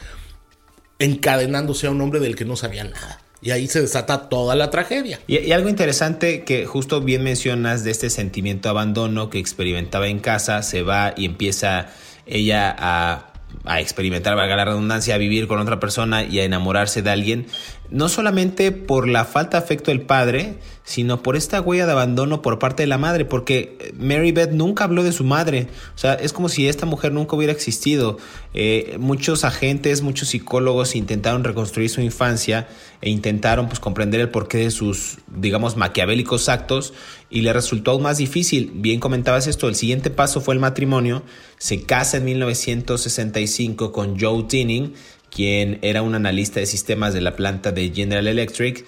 encadenándose 0.99 1.87
a 1.87 1.91
un 1.91 2.01
hombre 2.01 2.19
del 2.19 2.35
que 2.35 2.45
no 2.45 2.55
sabía 2.55 2.83
nada. 2.83 3.21
Y 3.39 3.51
ahí 3.51 3.67
se 3.67 3.81
desata 3.81 4.29
toda 4.29 4.55
la 4.55 4.71
tragedia. 4.71 5.19
Y, 5.27 5.51
algo 5.51 5.69
interesante 5.69 6.43
que 6.43 6.65
justo 6.65 7.01
bien 7.01 7.23
mencionas 7.23 7.83
de 7.83 7.91
este 7.91 8.09
sentimiento 8.09 8.67
de 8.67 8.71
abandono 8.71 9.29
que 9.29 9.37
experimentaba 9.37 10.07
en 10.07 10.19
casa, 10.19 10.63
se 10.63 10.81
va 10.81 11.13
y 11.15 11.25
empieza 11.25 11.89
ella 12.25 12.75
a 12.77 13.33
a 13.65 13.81
experimentar, 13.81 14.35
valga 14.35 14.55
la 14.55 14.65
redundancia, 14.65 15.15
a 15.15 15.17
vivir 15.17 15.47
con 15.47 15.59
otra 15.59 15.79
persona 15.79 16.23
y 16.23 16.39
a 16.39 16.43
enamorarse 16.43 17.01
de 17.01 17.09
alguien, 17.09 17.47
no 17.89 18.09
solamente 18.09 18.71
por 18.71 19.07
la 19.07 19.25
falta 19.25 19.57
de 19.57 19.63
afecto 19.63 19.91
del 19.91 20.01
padre, 20.01 20.57
sino 20.83 21.21
por 21.21 21.35
esta 21.35 21.59
huella 21.59 21.85
de 21.85 21.91
abandono 21.91 22.41
por 22.41 22.59
parte 22.59 22.83
de 22.83 22.87
la 22.87 22.97
madre, 22.97 23.25
porque 23.25 23.93
Mary 23.99 24.31
Beth 24.31 24.51
nunca 24.51 24.85
habló 24.85 25.03
de 25.03 25.11
su 25.11 25.23
madre, 25.23 25.67
o 25.95 25.97
sea, 25.97 26.13
es 26.13 26.31
como 26.31 26.47
si 26.47 26.67
esta 26.67 26.85
mujer 26.85 27.11
nunca 27.11 27.35
hubiera 27.35 27.51
existido. 27.51 28.17
Eh, 28.53 28.95
muchos 28.99 29.43
agentes, 29.43 30.01
muchos 30.01 30.29
psicólogos 30.29 30.95
intentaron 30.95 31.43
reconstruir 31.43 31.89
su 31.89 32.01
infancia 32.01 32.67
e 33.01 33.09
intentaron 33.09 33.67
pues 33.67 33.79
comprender 33.79 34.21
el 34.21 34.29
porqué 34.29 34.59
de 34.59 34.71
sus, 34.71 35.17
digamos, 35.27 35.75
maquiavélicos 35.75 36.49
actos 36.49 36.93
y 37.29 37.41
le 37.41 37.51
resultó 37.51 37.91
aún 37.91 38.03
más 38.03 38.17
difícil. 38.17 38.71
Bien 38.73 38.99
comentabas 38.99 39.47
esto, 39.47 39.67
el 39.67 39.75
siguiente 39.75 40.09
paso 40.09 40.41
fue 40.41 40.53
el 40.53 40.59
matrimonio, 40.59 41.23
se 41.57 41.83
casa 41.83 42.17
en 42.17 42.25
1965 42.25 43.91
con 43.91 44.19
Joe 44.19 44.43
Tinning, 44.43 44.93
quien 45.29 45.79
era 45.81 46.01
un 46.01 46.15
analista 46.15 46.59
de 46.59 46.65
sistemas 46.65 47.13
de 47.13 47.21
la 47.21 47.35
planta 47.35 47.71
de 47.71 47.91
General 47.93 48.27
Electric, 48.27 48.85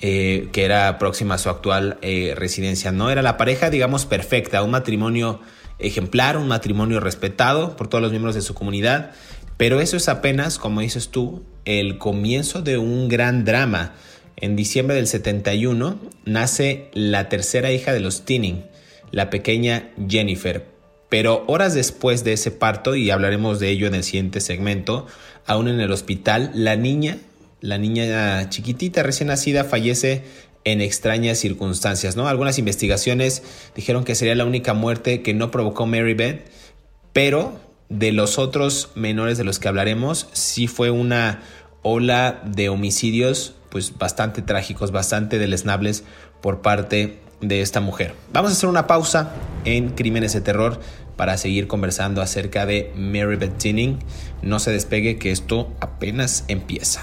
eh, 0.00 0.48
que 0.52 0.64
era 0.64 0.98
próxima 0.98 1.34
a 1.34 1.38
su 1.38 1.50
actual 1.50 1.98
eh, 2.00 2.34
residencia. 2.36 2.90
No 2.92 3.10
era 3.10 3.22
la 3.22 3.36
pareja, 3.36 3.70
digamos, 3.70 4.06
perfecta, 4.06 4.62
un 4.62 4.70
matrimonio 4.70 5.40
ejemplar, 5.78 6.36
un 6.36 6.48
matrimonio 6.48 7.00
respetado 7.00 7.76
por 7.76 7.88
todos 7.88 8.02
los 8.02 8.10
miembros 8.10 8.34
de 8.34 8.42
su 8.42 8.54
comunidad, 8.54 9.12
pero 9.56 9.80
eso 9.80 9.96
es 9.96 10.08
apenas, 10.08 10.58
como 10.58 10.80
dices 10.80 11.08
tú, 11.08 11.42
el 11.66 11.98
comienzo 11.98 12.62
de 12.62 12.78
un 12.78 13.08
gran 13.08 13.44
drama. 13.44 13.94
En 14.36 14.56
diciembre 14.56 14.96
del 14.96 15.06
71 15.06 16.00
nace 16.24 16.88
la 16.94 17.28
tercera 17.28 17.70
hija 17.70 17.92
de 17.92 18.00
los 18.00 18.24
Tinning, 18.24 18.64
la 19.10 19.28
pequeña 19.28 19.90
Jennifer. 20.08 20.66
Pero 21.10 21.44
horas 21.48 21.74
después 21.74 22.24
de 22.24 22.32
ese 22.32 22.50
parto, 22.50 22.94
y 22.94 23.10
hablaremos 23.10 23.60
de 23.60 23.68
ello 23.68 23.86
en 23.86 23.94
el 23.94 24.04
siguiente 24.04 24.40
segmento, 24.40 25.06
aún 25.44 25.68
en 25.68 25.80
el 25.80 25.92
hospital, 25.92 26.50
la 26.54 26.76
niña 26.76 27.18
la 27.60 27.78
niña 27.78 28.48
chiquitita 28.48 29.02
recién 29.02 29.28
nacida 29.28 29.64
fallece 29.64 30.24
en 30.64 30.80
extrañas 30.80 31.38
circunstancias, 31.38 32.16
¿no? 32.16 32.28
Algunas 32.28 32.58
investigaciones 32.58 33.42
dijeron 33.74 34.04
que 34.04 34.14
sería 34.14 34.34
la 34.34 34.44
única 34.44 34.74
muerte 34.74 35.22
que 35.22 35.34
no 35.34 35.50
provocó 35.50 35.86
Mary 35.86 36.14
Beth, 36.14 36.50
pero 37.12 37.60
de 37.88 38.12
los 38.12 38.38
otros 38.38 38.90
menores 38.94 39.36
de 39.36 39.44
los 39.44 39.58
que 39.58 39.68
hablaremos, 39.68 40.28
sí 40.32 40.68
fue 40.68 40.90
una 40.90 41.42
ola 41.82 42.42
de 42.44 42.68
homicidios 42.68 43.54
pues 43.70 43.96
bastante 43.96 44.42
trágicos, 44.42 44.90
bastante 44.90 45.38
deleznables 45.38 46.04
por 46.40 46.62
parte 46.62 47.18
de 47.40 47.60
esta 47.60 47.80
mujer. 47.80 48.14
Vamos 48.32 48.50
a 48.50 48.54
hacer 48.54 48.68
una 48.68 48.86
pausa 48.86 49.34
en 49.64 49.90
Crímenes 49.90 50.32
de 50.32 50.40
Terror 50.40 50.80
para 51.16 51.36
seguir 51.36 51.66
conversando 51.66 52.22
acerca 52.22 52.66
de 52.66 52.92
Mary 52.96 53.36
Beth 53.36 53.58
Tinning. 53.58 53.98
No 54.42 54.58
se 54.58 54.70
despegue 54.70 55.18
que 55.18 55.30
esto 55.30 55.70
apenas 55.80 56.44
empieza. 56.48 57.02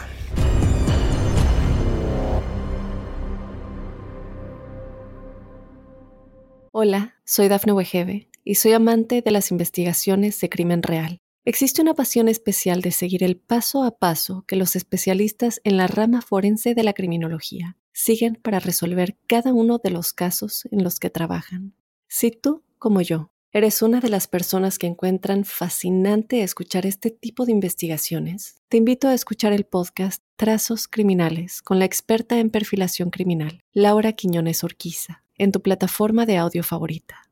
Hola, 6.72 7.16
soy 7.26 7.48
Dafne 7.48 7.74
Wegebe 7.74 8.30
y 8.44 8.56
soy 8.56 8.74
amante 8.74 9.22
de 9.22 9.32
las 9.32 9.52
investigaciones 9.52 10.40
de 10.40 10.50
crimen 10.50 10.84
real. 10.84 11.20
Existe 11.44 11.82
una 11.82 11.94
pasión 11.94 12.28
especial 12.28 12.82
de 12.82 12.92
seguir 12.92 13.24
el 13.24 13.38
paso 13.38 13.84
a 13.84 13.98
paso 13.98 14.44
que 14.48 14.56
los 14.56 14.76
especialistas 14.76 15.62
en 15.64 15.78
la 15.78 15.88
rama 15.88 16.22
forense 16.22 16.76
de 16.76 16.84
la 16.84 16.94
criminología 16.94 17.78
siguen 17.98 18.36
para 18.36 18.60
resolver 18.60 19.18
cada 19.26 19.52
uno 19.54 19.80
de 19.84 19.90
los 19.90 20.14
casos 20.14 20.68
en 20.72 20.84
los 20.84 21.00
que 21.00 21.10
trabajan. 21.10 21.74
Si 22.08 22.30
tú, 22.30 22.64
como 22.78 23.02
yo, 23.02 23.32
eres 23.52 23.82
una 23.82 24.00
de 24.02 24.10
las 24.10 24.28
personas 24.28 24.78
que 24.78 24.86
encuentran 24.86 25.46
fascinante 25.46 26.44
escuchar 26.44 26.86
este 26.86 27.10
tipo 27.10 27.48
de 27.48 27.54
investigaciones, 27.54 28.62
te 28.70 28.78
invito 28.78 29.08
a 29.08 29.16
escuchar 29.16 29.52
el 29.52 29.66
podcast 29.66 30.22
Trazos 30.36 30.88
Criminales 30.88 31.64
con 31.64 31.80
la 31.80 31.86
experta 31.86 32.38
en 32.38 32.52
perfilación 32.52 33.10
criminal, 33.10 33.62
Laura 33.74 34.14
Quiñones 34.14 34.64
Orquiza 34.64 35.24
en 35.40 35.52
tu 35.52 35.64
plataforma 35.64 36.28
de 36.28 36.38
audio 36.38 36.64
favorita. 36.64 37.24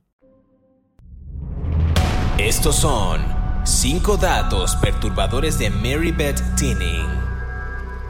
Estos 2.40 2.78
son 2.78 3.22
5 3.64 4.18
datos 4.18 4.76
perturbadores 4.78 5.60
de 5.60 5.70
Mary 5.70 6.12
Beth 6.12 6.42
Tinning. 6.58 7.08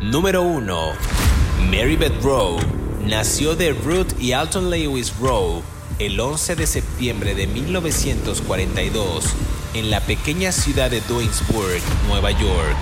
Número 0.01 0.41
1. 0.41 1.34
Mary 1.69 1.95
Beth 1.95 2.22
Rowe 2.22 2.60
nació 3.07 3.55
de 3.55 3.74
Ruth 3.74 4.19
y 4.19 4.34
Alton 4.34 4.69
Lewis 4.69 5.13
Rowe 5.19 5.63
el 5.98 6.19
11 6.19 6.55
de 6.55 6.67
septiembre 6.67 7.34
de 7.34 7.48
1942 7.48 9.25
en 9.74 9.89
la 9.89 10.00
pequeña 10.01 10.51
ciudad 10.51 10.91
de 10.91 11.01
Duisburg, 11.01 11.81
Nueva 12.07 12.31
York. 12.31 12.77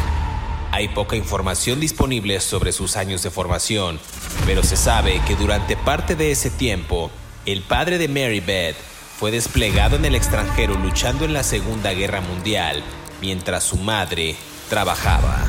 Hay 0.72 0.90
poca 0.90 1.16
información 1.16 1.80
disponible 1.80 2.40
sobre 2.42 2.74
sus 2.74 2.98
años 2.98 3.24
de 3.24 3.32
formación, 3.32 4.00
pero 4.46 4.64
se 4.64 4.76
sabe 4.76 5.22
que 5.28 5.36
durante 5.36 5.78
parte 5.78 6.16
de 6.16 6.32
ese 6.32 6.50
tiempo, 6.50 7.10
el 7.46 7.62
padre 7.62 7.98
de 7.98 8.10
Mary 8.10 8.42
Beth 8.42 8.76
fue 9.18 9.32
desplegado 9.32 9.96
en 9.96 10.04
el 10.04 10.16
extranjero 10.16 10.76
luchando 10.76 11.24
en 11.24 11.34
la 11.34 11.44
Segunda 11.44 11.94
Guerra 11.94 12.20
Mundial, 12.20 12.84
mientras 13.22 13.64
su 13.64 13.78
madre 13.78 14.36
trabajaba. 14.70 15.46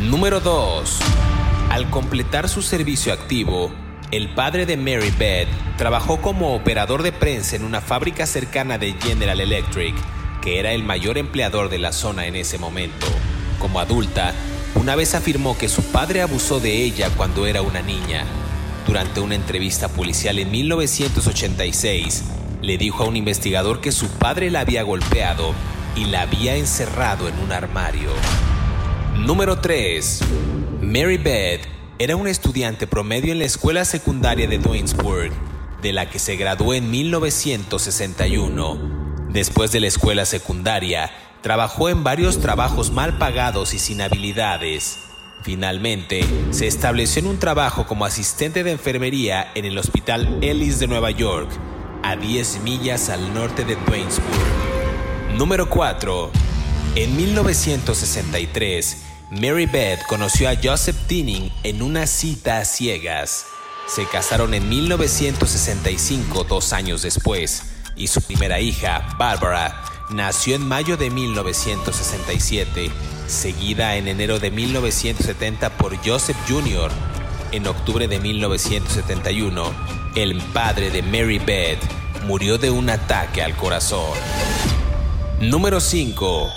Número 0.00 0.40
2. 0.40 1.29
Al 1.70 1.88
completar 1.88 2.48
su 2.48 2.62
servicio 2.62 3.12
activo, 3.12 3.70
el 4.10 4.34
padre 4.34 4.66
de 4.66 4.76
Mary 4.76 5.14
Beth 5.16 5.46
trabajó 5.78 6.20
como 6.20 6.52
operador 6.56 7.04
de 7.04 7.12
prensa 7.12 7.54
en 7.54 7.64
una 7.64 7.80
fábrica 7.80 8.26
cercana 8.26 8.76
de 8.76 8.94
General 8.94 9.40
Electric, 9.40 9.94
que 10.42 10.58
era 10.58 10.72
el 10.72 10.82
mayor 10.82 11.16
empleador 11.16 11.68
de 11.68 11.78
la 11.78 11.92
zona 11.92 12.26
en 12.26 12.34
ese 12.34 12.58
momento. 12.58 13.06
Como 13.60 13.78
adulta, 13.78 14.34
una 14.74 14.96
vez 14.96 15.14
afirmó 15.14 15.56
que 15.56 15.68
su 15.68 15.84
padre 15.92 16.22
abusó 16.22 16.58
de 16.58 16.82
ella 16.82 17.08
cuando 17.16 17.46
era 17.46 17.62
una 17.62 17.82
niña. 17.82 18.24
Durante 18.84 19.20
una 19.20 19.36
entrevista 19.36 19.86
policial 19.86 20.40
en 20.40 20.50
1986, 20.50 22.24
le 22.62 22.78
dijo 22.78 23.04
a 23.04 23.06
un 23.06 23.16
investigador 23.16 23.80
que 23.80 23.92
su 23.92 24.08
padre 24.08 24.50
la 24.50 24.60
había 24.60 24.82
golpeado 24.82 25.54
y 25.94 26.06
la 26.06 26.22
había 26.22 26.56
encerrado 26.56 27.28
en 27.28 27.38
un 27.38 27.52
armario. 27.52 28.10
Número 29.14 29.60
3. 29.60 30.20
Mary 30.82 31.18
Beth 31.18 31.62
era 31.98 32.16
una 32.16 32.30
estudiante 32.30 32.86
promedio 32.86 33.32
en 33.32 33.38
la 33.38 33.44
escuela 33.44 33.84
secundaria 33.84 34.48
de 34.48 34.58
Duisburg, 34.58 35.32
de 35.82 35.92
la 35.92 36.08
que 36.08 36.18
se 36.18 36.36
graduó 36.36 36.74
en 36.74 36.90
1961. 36.90 39.28
Después 39.30 39.72
de 39.72 39.80
la 39.80 39.86
escuela 39.86 40.24
secundaria, 40.24 41.10
Trabajó 41.42 41.88
en 41.88 42.04
varios 42.04 42.38
trabajos 42.38 42.90
mal 42.90 43.16
pagados 43.16 43.72
y 43.72 43.78
sin 43.78 44.02
habilidades. 44.02 44.98
Finalmente, 45.42 46.22
se 46.50 46.66
estableció 46.66 47.20
en 47.20 47.28
un 47.28 47.38
trabajo 47.38 47.86
como 47.86 48.04
asistente 48.04 48.62
de 48.62 48.72
enfermería 48.72 49.50
en 49.54 49.64
el 49.64 49.78
Hospital 49.78 50.38
Ellis 50.42 50.78
de 50.80 50.86
Nueva 50.86 51.10
York, 51.10 51.48
a 52.02 52.14
10 52.14 52.60
millas 52.60 53.08
al 53.08 53.32
norte 53.32 53.64
de 53.64 53.76
Twinsburg. 53.76 54.28
Número 55.38 55.70
4. 55.70 56.30
En 56.96 57.16
1963, 57.16 58.98
Mary 59.30 59.66
Beth 59.66 60.02
conoció 60.08 60.48
a 60.48 60.56
Joseph 60.60 60.96
Tinning 61.06 61.52
en 61.62 61.82
una 61.82 62.08
cita 62.08 62.58
a 62.58 62.64
ciegas. 62.64 63.46
Se 63.86 64.04
casaron 64.06 64.54
en 64.54 64.68
1965, 64.68 66.42
dos 66.42 66.72
años 66.72 67.02
después, 67.02 67.62
y 67.94 68.08
su 68.08 68.22
primera 68.22 68.58
hija, 68.58 69.14
Barbara, 69.18 69.84
nació 70.10 70.56
en 70.56 70.66
mayo 70.66 70.96
de 70.96 71.10
1967, 71.10 72.90
seguida 73.28 73.94
en 73.94 74.08
enero 74.08 74.40
de 74.40 74.50
1970 74.50 75.76
por 75.76 75.96
Joseph 76.04 76.36
Jr. 76.48 76.90
En 77.52 77.68
octubre 77.68 78.08
de 78.08 78.18
1971, 78.18 79.72
el 80.16 80.42
padre 80.52 80.90
de 80.90 81.02
Mary 81.02 81.38
Beth 81.38 81.78
murió 82.26 82.58
de 82.58 82.72
un 82.72 82.90
ataque 82.90 83.44
al 83.44 83.54
corazón. 83.54 84.10
Número 85.40 85.78
5. 85.78 86.50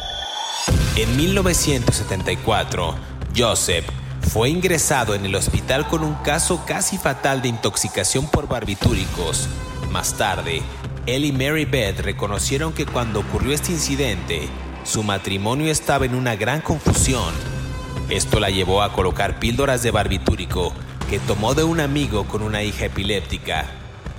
En 0.96 1.18
1974, 1.18 2.96
Joseph 3.36 3.86
fue 4.32 4.52
ingresado 4.52 5.16
en 5.16 5.26
el 5.26 5.34
hospital 5.34 5.88
con 5.88 6.04
un 6.04 6.14
caso 6.14 6.66
casi 6.68 7.00
fatal 7.00 7.42
de 7.42 7.48
intoxicación 7.48 8.28
por 8.28 8.48
barbitúricos. 8.48 9.50
Más 9.90 10.14
tarde, 10.20 10.62
él 11.08 11.26
y 11.26 11.32
Mary 11.32 11.66
Beth 11.66 12.02
reconocieron 12.02 12.74
que 12.74 12.86
cuando 12.86 13.22
ocurrió 13.22 13.56
este 13.56 13.72
incidente, 13.72 14.48
su 14.84 15.02
matrimonio 15.02 15.72
estaba 15.72 16.06
en 16.06 16.14
una 16.14 16.36
gran 16.36 16.62
confusión. 16.62 17.34
Esto 18.10 18.40
la 18.40 18.52
llevó 18.52 18.84
a 18.84 18.94
colocar 18.94 19.40
píldoras 19.40 19.82
de 19.82 19.90
barbitúrico 19.90 20.74
que 21.10 21.18
tomó 21.18 21.56
de 21.56 21.64
un 21.64 21.80
amigo 21.80 22.26
con 22.26 22.44
una 22.44 22.62
hija 22.62 22.86
epiléptica. 22.86 23.66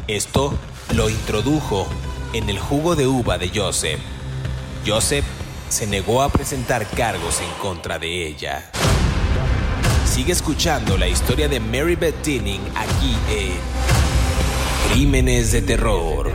Esto 0.09 0.53
lo 0.93 1.09
introdujo 1.09 1.87
en 2.33 2.51
el 2.51 2.59
jugo 2.59 2.97
de 2.97 3.07
uva 3.07 3.39
de 3.39 3.53
Joseph. 3.55 4.01
Joseph 4.85 5.25
se 5.75 5.89
negó 5.89 6.23
a 6.23 6.29
presentar 6.29 6.87
cargos 6.87 7.41
en 7.41 7.51
contra 7.61 7.99
de 7.99 8.29
ella. 8.29 8.71
Sigue 10.07 10.31
escuchando 10.31 10.97
la 10.97 11.09
historia 11.09 11.49
de 11.49 11.59
Mary 11.59 11.97
Beth 11.97 12.23
Tinning 12.23 12.61
aquí 12.77 13.17
en 13.29 14.93
Crímenes 14.93 15.51
de 15.51 15.63
Terror. 15.63 16.33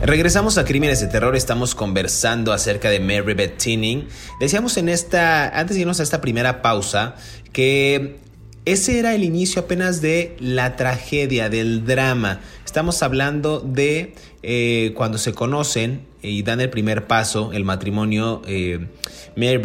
Regresamos 0.00 0.58
a 0.58 0.64
Crímenes 0.64 1.00
de 1.00 1.06
Terror, 1.06 1.36
estamos 1.36 1.76
conversando 1.76 2.52
acerca 2.52 2.90
de 2.90 2.98
Mary 2.98 3.34
Beth 3.34 3.56
Tinning. 3.56 4.08
Decíamos 4.40 4.76
en 4.78 4.88
esta, 4.88 5.56
antes 5.56 5.76
de 5.76 5.82
irnos 5.82 6.00
a 6.00 6.02
esta 6.02 6.20
primera 6.20 6.60
pausa, 6.60 7.14
que 7.52 8.25
ese 8.66 8.98
era 8.98 9.14
el 9.14 9.22
inicio 9.22 9.62
apenas 9.62 10.02
de 10.02 10.36
la 10.40 10.74
tragedia, 10.74 11.48
del 11.48 11.86
drama. 11.86 12.40
Estamos 12.64 13.02
hablando 13.04 13.60
de 13.60 14.14
eh, 14.42 14.92
cuando 14.96 15.18
se 15.18 15.32
conocen 15.32 16.02
y 16.20 16.42
dan 16.42 16.60
el 16.60 16.68
primer 16.68 17.06
paso, 17.06 17.52
el 17.52 17.64
matrimonio 17.64 18.42
eh, 18.46 18.88
Mary, 19.36 19.58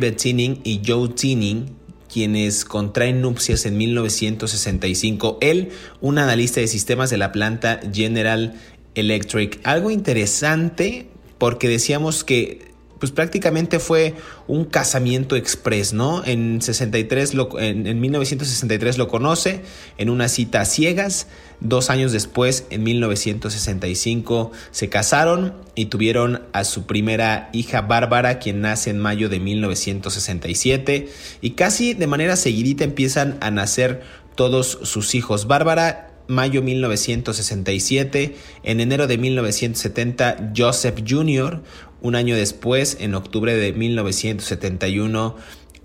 Beth, 0.00 0.16
Tinning 0.16 0.60
y 0.64 0.82
Joe 0.84 1.10
Tinning, 1.10 1.76
quienes 2.12 2.64
contraen 2.64 3.22
nupcias 3.22 3.66
en 3.66 3.78
1965. 3.78 5.38
Él, 5.40 5.68
un 6.00 6.18
analista 6.18 6.60
de 6.60 6.66
sistemas 6.66 7.08
de 7.10 7.18
la 7.18 7.30
planta 7.30 7.78
General 7.92 8.54
Electric. 8.96 9.60
Algo 9.62 9.92
interesante 9.92 11.06
porque 11.38 11.68
decíamos 11.68 12.24
que 12.24 12.69
pues 13.00 13.10
prácticamente 13.12 13.80
fue 13.80 14.14
un 14.46 14.66
casamiento 14.66 15.34
express, 15.34 15.94
¿no? 15.94 16.22
En 16.24 16.60
63 16.60 17.32
en, 17.58 18.00
1963 18.00 18.98
lo 18.98 19.08
conoce 19.08 19.62
en 19.96 20.10
una 20.10 20.28
cita 20.28 20.60
a 20.60 20.64
ciegas. 20.66 21.26
Dos 21.60 21.90
años 21.90 22.12
después, 22.12 22.66
en 22.70 22.82
1965, 22.82 24.52
se 24.70 24.88
casaron 24.90 25.54
y 25.74 25.86
tuvieron 25.86 26.42
a 26.52 26.64
su 26.64 26.86
primera 26.86 27.48
hija 27.52 27.80
Bárbara, 27.80 28.38
quien 28.38 28.60
nace 28.60 28.90
en 28.90 28.98
mayo 28.98 29.30
de 29.30 29.40
1967. 29.40 31.08
Y 31.40 31.50
casi 31.50 31.94
de 31.94 32.06
manera 32.06 32.36
seguidita 32.36 32.84
empiezan 32.84 33.38
a 33.40 33.50
nacer 33.50 34.02
todos 34.34 34.78
sus 34.82 35.14
hijos. 35.14 35.46
Bárbara 35.46 36.10
mayo 36.30 36.62
1967, 36.62 38.36
en 38.62 38.80
enero 38.80 39.06
de 39.06 39.18
1970 39.18 40.52
Joseph 40.56 41.02
Jr., 41.06 41.62
un 42.02 42.14
año 42.14 42.36
después, 42.36 42.96
en 43.00 43.14
octubre 43.14 43.54
de 43.54 43.72
1971, 43.72 45.36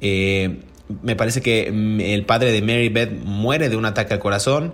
eh, 0.01 0.59
me 1.01 1.15
parece 1.15 1.41
que 1.41 1.71
mm, 1.71 1.99
el 2.01 2.25
padre 2.25 2.51
de 2.51 2.61
Mary 2.61 2.89
Beth 2.89 3.11
muere 3.23 3.69
de 3.69 3.75
un 3.75 3.85
ataque 3.85 4.13
al 4.13 4.19
corazón. 4.19 4.73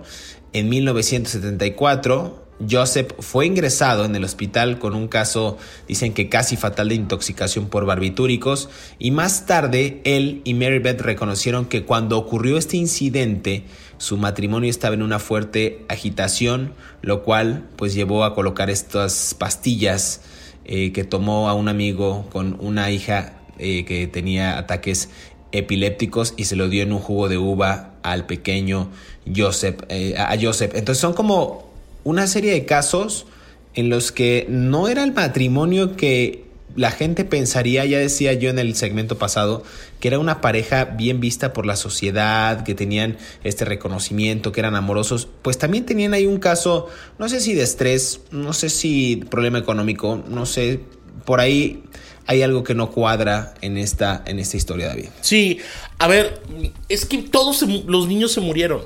En 0.52 0.68
1974, 0.68 2.42
Joseph 2.70 3.12
fue 3.18 3.46
ingresado 3.46 4.04
en 4.04 4.14
el 4.14 4.24
hospital 4.24 4.78
con 4.78 4.94
un 4.94 5.08
caso, 5.08 5.56
dicen 5.88 6.12
que 6.12 6.28
casi 6.28 6.56
fatal 6.56 6.90
de 6.90 6.94
intoxicación 6.94 7.68
por 7.68 7.86
barbitúricos, 7.86 8.68
y 8.98 9.10
más 9.10 9.46
tarde 9.46 10.00
él 10.04 10.42
y 10.44 10.54
Mary 10.54 10.78
Beth 10.78 11.00
reconocieron 11.00 11.64
que 11.64 11.84
cuando 11.84 12.18
ocurrió 12.18 12.58
este 12.58 12.76
incidente, 12.76 13.64
su 13.98 14.16
matrimonio 14.16 14.70
estaba 14.70 14.94
en 14.94 15.02
una 15.02 15.18
fuerte 15.18 15.84
agitación, 15.88 16.74
lo 17.02 17.22
cual 17.22 17.68
pues 17.76 17.94
llevó 17.94 18.24
a 18.24 18.34
colocar 18.34 18.70
estas 18.70 19.34
pastillas 19.38 20.20
eh, 20.64 20.92
que 20.92 21.04
tomó 21.04 21.48
a 21.48 21.54
un 21.54 21.68
amigo 21.68 22.26
con 22.30 22.56
una 22.60 22.90
hija 22.90 23.34
eh, 23.58 23.84
que 23.84 24.06
tenía 24.06 24.58
ataques 24.58 25.10
epilépticos 25.52 26.34
y 26.36 26.44
se 26.44 26.56
lo 26.56 26.68
dio 26.68 26.82
en 26.82 26.92
un 26.92 26.98
jugo 26.98 27.28
de 27.28 27.38
uva 27.38 27.94
al 28.02 28.26
pequeño 28.26 28.88
Joseph, 29.34 29.82
eh, 29.88 30.14
a 30.16 30.36
Joseph. 30.40 30.72
Entonces 30.74 31.00
son 31.00 31.12
como 31.12 31.70
una 32.04 32.26
serie 32.26 32.52
de 32.52 32.64
casos 32.64 33.26
en 33.74 33.88
los 33.88 34.12
que 34.12 34.46
no 34.48 34.88
era 34.88 35.04
el 35.04 35.12
matrimonio 35.12 35.96
que 35.96 36.41
la 36.76 36.90
gente 36.90 37.24
pensaría, 37.24 37.84
ya 37.84 37.98
decía 37.98 38.32
yo 38.32 38.50
en 38.50 38.58
el 38.58 38.74
segmento 38.74 39.18
pasado, 39.18 39.62
que 40.00 40.08
era 40.08 40.18
una 40.18 40.40
pareja 40.40 40.84
bien 40.84 41.20
vista 41.20 41.52
por 41.52 41.66
la 41.66 41.76
sociedad, 41.76 42.64
que 42.64 42.74
tenían 42.74 43.18
este 43.44 43.64
reconocimiento, 43.64 44.52
que 44.52 44.60
eran 44.60 44.74
amorosos, 44.74 45.28
pues 45.42 45.58
también 45.58 45.84
tenían 45.84 46.14
ahí 46.14 46.26
un 46.26 46.38
caso, 46.38 46.88
no 47.18 47.28
sé 47.28 47.40
si 47.40 47.54
de 47.54 47.62
estrés, 47.62 48.20
no 48.30 48.52
sé 48.52 48.68
si 48.68 49.16
problema 49.30 49.58
económico, 49.58 50.22
no 50.28 50.46
sé, 50.46 50.80
por 51.24 51.40
ahí 51.40 51.82
hay 52.26 52.42
algo 52.42 52.62
que 52.62 52.74
no 52.74 52.90
cuadra 52.90 53.54
en 53.60 53.76
esta, 53.76 54.22
en 54.26 54.38
esta 54.38 54.56
historia, 54.56 54.88
David. 54.88 55.08
Sí, 55.20 55.58
a 55.98 56.06
ver, 56.06 56.40
es 56.88 57.04
que 57.04 57.18
todos 57.18 57.62
los 57.62 58.08
niños 58.08 58.32
se 58.32 58.40
murieron. 58.40 58.82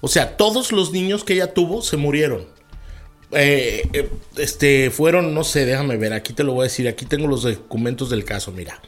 O 0.00 0.08
sea, 0.08 0.36
todos 0.36 0.72
los 0.72 0.92
niños 0.92 1.24
que 1.24 1.34
ella 1.34 1.52
tuvo 1.52 1.82
se 1.82 1.96
murieron. 1.96 2.55
Eh, 3.32 3.88
eh, 3.92 4.10
este, 4.36 4.90
fueron, 4.90 5.34
no 5.34 5.44
sé, 5.44 5.66
déjame 5.66 5.96
ver, 5.96 6.12
aquí 6.12 6.32
te 6.32 6.44
lo 6.44 6.52
voy 6.52 6.62
a 6.62 6.68
decir, 6.68 6.86
aquí 6.88 7.06
tengo 7.06 7.26
los 7.26 7.42
documentos 7.42 8.10
del 8.10 8.24
caso, 8.24 8.52
mira. 8.52 8.80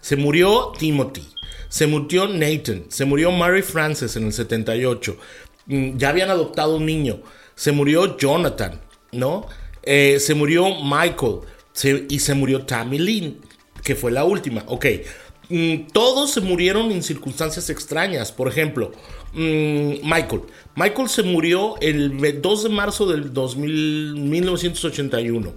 Se 0.00 0.16
murió 0.16 0.72
Timothy, 0.78 1.26
se 1.68 1.86
murió 1.86 2.28
Nathan, 2.28 2.84
se 2.88 3.04
murió 3.04 3.32
Mary 3.32 3.62
Frances 3.62 4.16
en 4.16 4.26
el 4.26 4.32
78, 4.32 5.16
mm, 5.66 5.96
ya 5.96 6.10
habían 6.10 6.30
adoptado 6.30 6.76
un 6.76 6.86
niño, 6.86 7.20
se 7.54 7.72
murió 7.72 8.16
Jonathan, 8.18 8.80
¿no? 9.12 9.46
Eh, 9.82 10.18
se 10.20 10.34
murió 10.34 10.82
Michael 10.82 11.40
y 12.08 12.18
se 12.18 12.34
murió 12.34 12.66
Tammy 12.66 12.98
Lynn, 12.98 13.40
que 13.82 13.94
fue 13.94 14.10
la 14.10 14.24
última, 14.24 14.64
ok. 14.66 14.86
Mm, 15.48 15.88
todos 15.92 16.32
se 16.32 16.40
murieron 16.40 16.90
en 16.90 17.02
circunstancias 17.02 17.70
extrañas, 17.70 18.32
por 18.32 18.48
ejemplo, 18.48 18.92
Mm, 19.36 20.00
Michael. 20.02 20.42
Michael 20.76 21.08
se 21.10 21.22
murió 21.22 21.74
el 21.82 22.40
2 22.40 22.62
de 22.62 22.68
marzo 22.70 23.06
del 23.06 23.30
1981. 23.30 25.52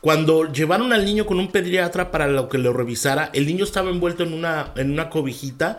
Cuando 0.00 0.52
llevaron 0.52 0.92
al 0.92 1.04
niño 1.04 1.26
con 1.26 1.40
un 1.40 1.50
pediatra 1.50 2.12
para 2.12 2.28
lo 2.28 2.48
que 2.48 2.58
lo 2.58 2.72
revisara, 2.72 3.30
el 3.34 3.46
niño 3.46 3.64
estaba 3.64 3.90
envuelto 3.90 4.22
en 4.22 4.32
una, 4.32 4.72
en 4.76 4.92
una 4.92 5.10
cobijita 5.10 5.78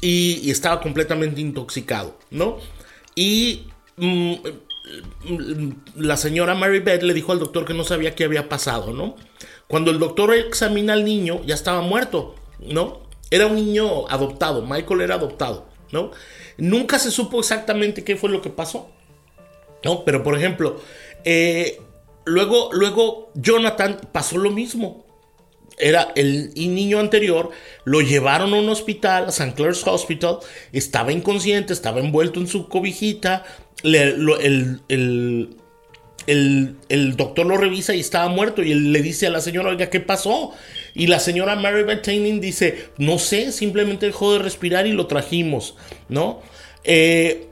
y, 0.00 0.50
estaba 0.50 0.80
completamente 0.80 1.42
intoxicado, 1.42 2.18
¿no? 2.30 2.56
Y 3.14 3.66
mm, 3.96 4.32
la 5.96 6.16
señora 6.16 6.54
Mary 6.54 6.78
Beth 6.78 7.02
le 7.02 7.12
dijo 7.12 7.32
al 7.32 7.40
doctor 7.40 7.66
que 7.66 7.74
no 7.74 7.84
sabía 7.84 8.14
qué 8.14 8.24
había 8.24 8.48
pasado, 8.48 8.94
¿no? 8.94 9.16
Cuando 9.68 9.90
el 9.90 9.98
doctor 9.98 10.34
examina 10.34 10.94
al 10.94 11.04
niño, 11.04 11.42
ya 11.44 11.54
estaba 11.54 11.82
muerto, 11.82 12.36
¿no? 12.60 13.02
Era 13.30 13.46
un 13.46 13.56
niño 13.56 14.08
adoptado, 14.08 14.62
Michael 14.62 15.00
era 15.00 15.14
adoptado, 15.16 15.66
¿no? 15.92 16.10
Nunca 16.56 16.98
se 16.98 17.10
supo 17.10 17.40
exactamente 17.40 18.04
qué 18.04 18.16
fue 18.16 18.30
lo 18.30 18.42
que 18.42 18.50
pasó. 18.50 18.90
¿no? 19.84 20.04
Pero 20.04 20.22
por 20.22 20.36
ejemplo, 20.36 20.80
eh, 21.24 21.80
luego, 22.24 22.70
luego 22.72 23.30
Jonathan 23.34 24.00
pasó 24.12 24.38
lo 24.38 24.50
mismo. 24.50 25.04
Era 25.76 26.12
el 26.14 26.54
niño 26.54 27.00
anterior, 27.00 27.50
lo 27.84 28.00
llevaron 28.00 28.54
a 28.54 28.58
un 28.58 28.68
hospital, 28.68 29.24
a 29.24 29.30
St. 29.30 29.54
Clair's 29.54 29.84
Hospital, 29.84 30.38
estaba 30.72 31.10
inconsciente, 31.10 31.72
estaba 31.72 31.98
envuelto 31.98 32.38
en 32.38 32.46
su 32.46 32.68
cobijita, 32.68 33.44
el, 33.82 34.80
el, 34.88 35.56
doctor 37.16 37.46
lo 37.46 37.56
revisa 37.56 37.92
y 37.92 38.00
estaba 38.00 38.28
muerto 38.28 38.62
y 38.62 38.70
él 38.70 38.92
le 38.92 39.02
dice 39.02 39.26
a 39.26 39.30
la 39.30 39.40
señora, 39.40 39.70
oiga, 39.70 39.90
¿qué 39.90 39.98
pasó? 39.98 40.52
Y 40.94 41.08
la 41.08 41.18
señora 41.18 41.56
Mary 41.56 41.82
Beth 41.82 42.02
Taining 42.02 42.40
dice, 42.40 42.90
no 42.98 43.18
sé, 43.18 43.50
simplemente 43.50 44.06
dejó 44.06 44.32
de 44.32 44.38
respirar 44.38 44.86
y 44.86 44.92
lo 44.92 45.06
trajimos, 45.08 45.76
¿no? 46.08 46.40
Eh, 46.84 47.48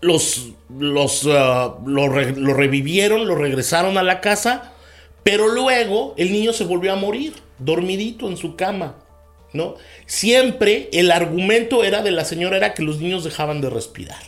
los, 0.00 0.52
los, 0.68 1.24
uh, 1.24 1.74
lo, 1.86 2.08
revivieron, 2.08 3.26
lo 3.26 3.34
regresaron 3.34 3.98
a 3.98 4.02
la 4.02 4.20
casa, 4.20 4.72
pero 5.24 5.48
luego 5.48 6.14
el 6.16 6.30
niño 6.30 6.52
se 6.52 6.64
volvió 6.64 6.92
a 6.92 6.96
morir, 6.96 7.34
dormidito 7.58 8.28
en 8.28 8.36
su 8.36 8.54
cama, 8.54 8.96
¿no? 9.52 9.76
Siempre 10.06 10.90
el 10.92 11.10
argumento 11.10 11.82
era 11.82 12.02
de 12.02 12.12
la 12.12 12.24
señora 12.24 12.58
era 12.58 12.74
que 12.74 12.82
los 12.82 13.00
niños 13.00 13.24
dejaban 13.24 13.62
de 13.62 13.70
respirar, 13.70 14.22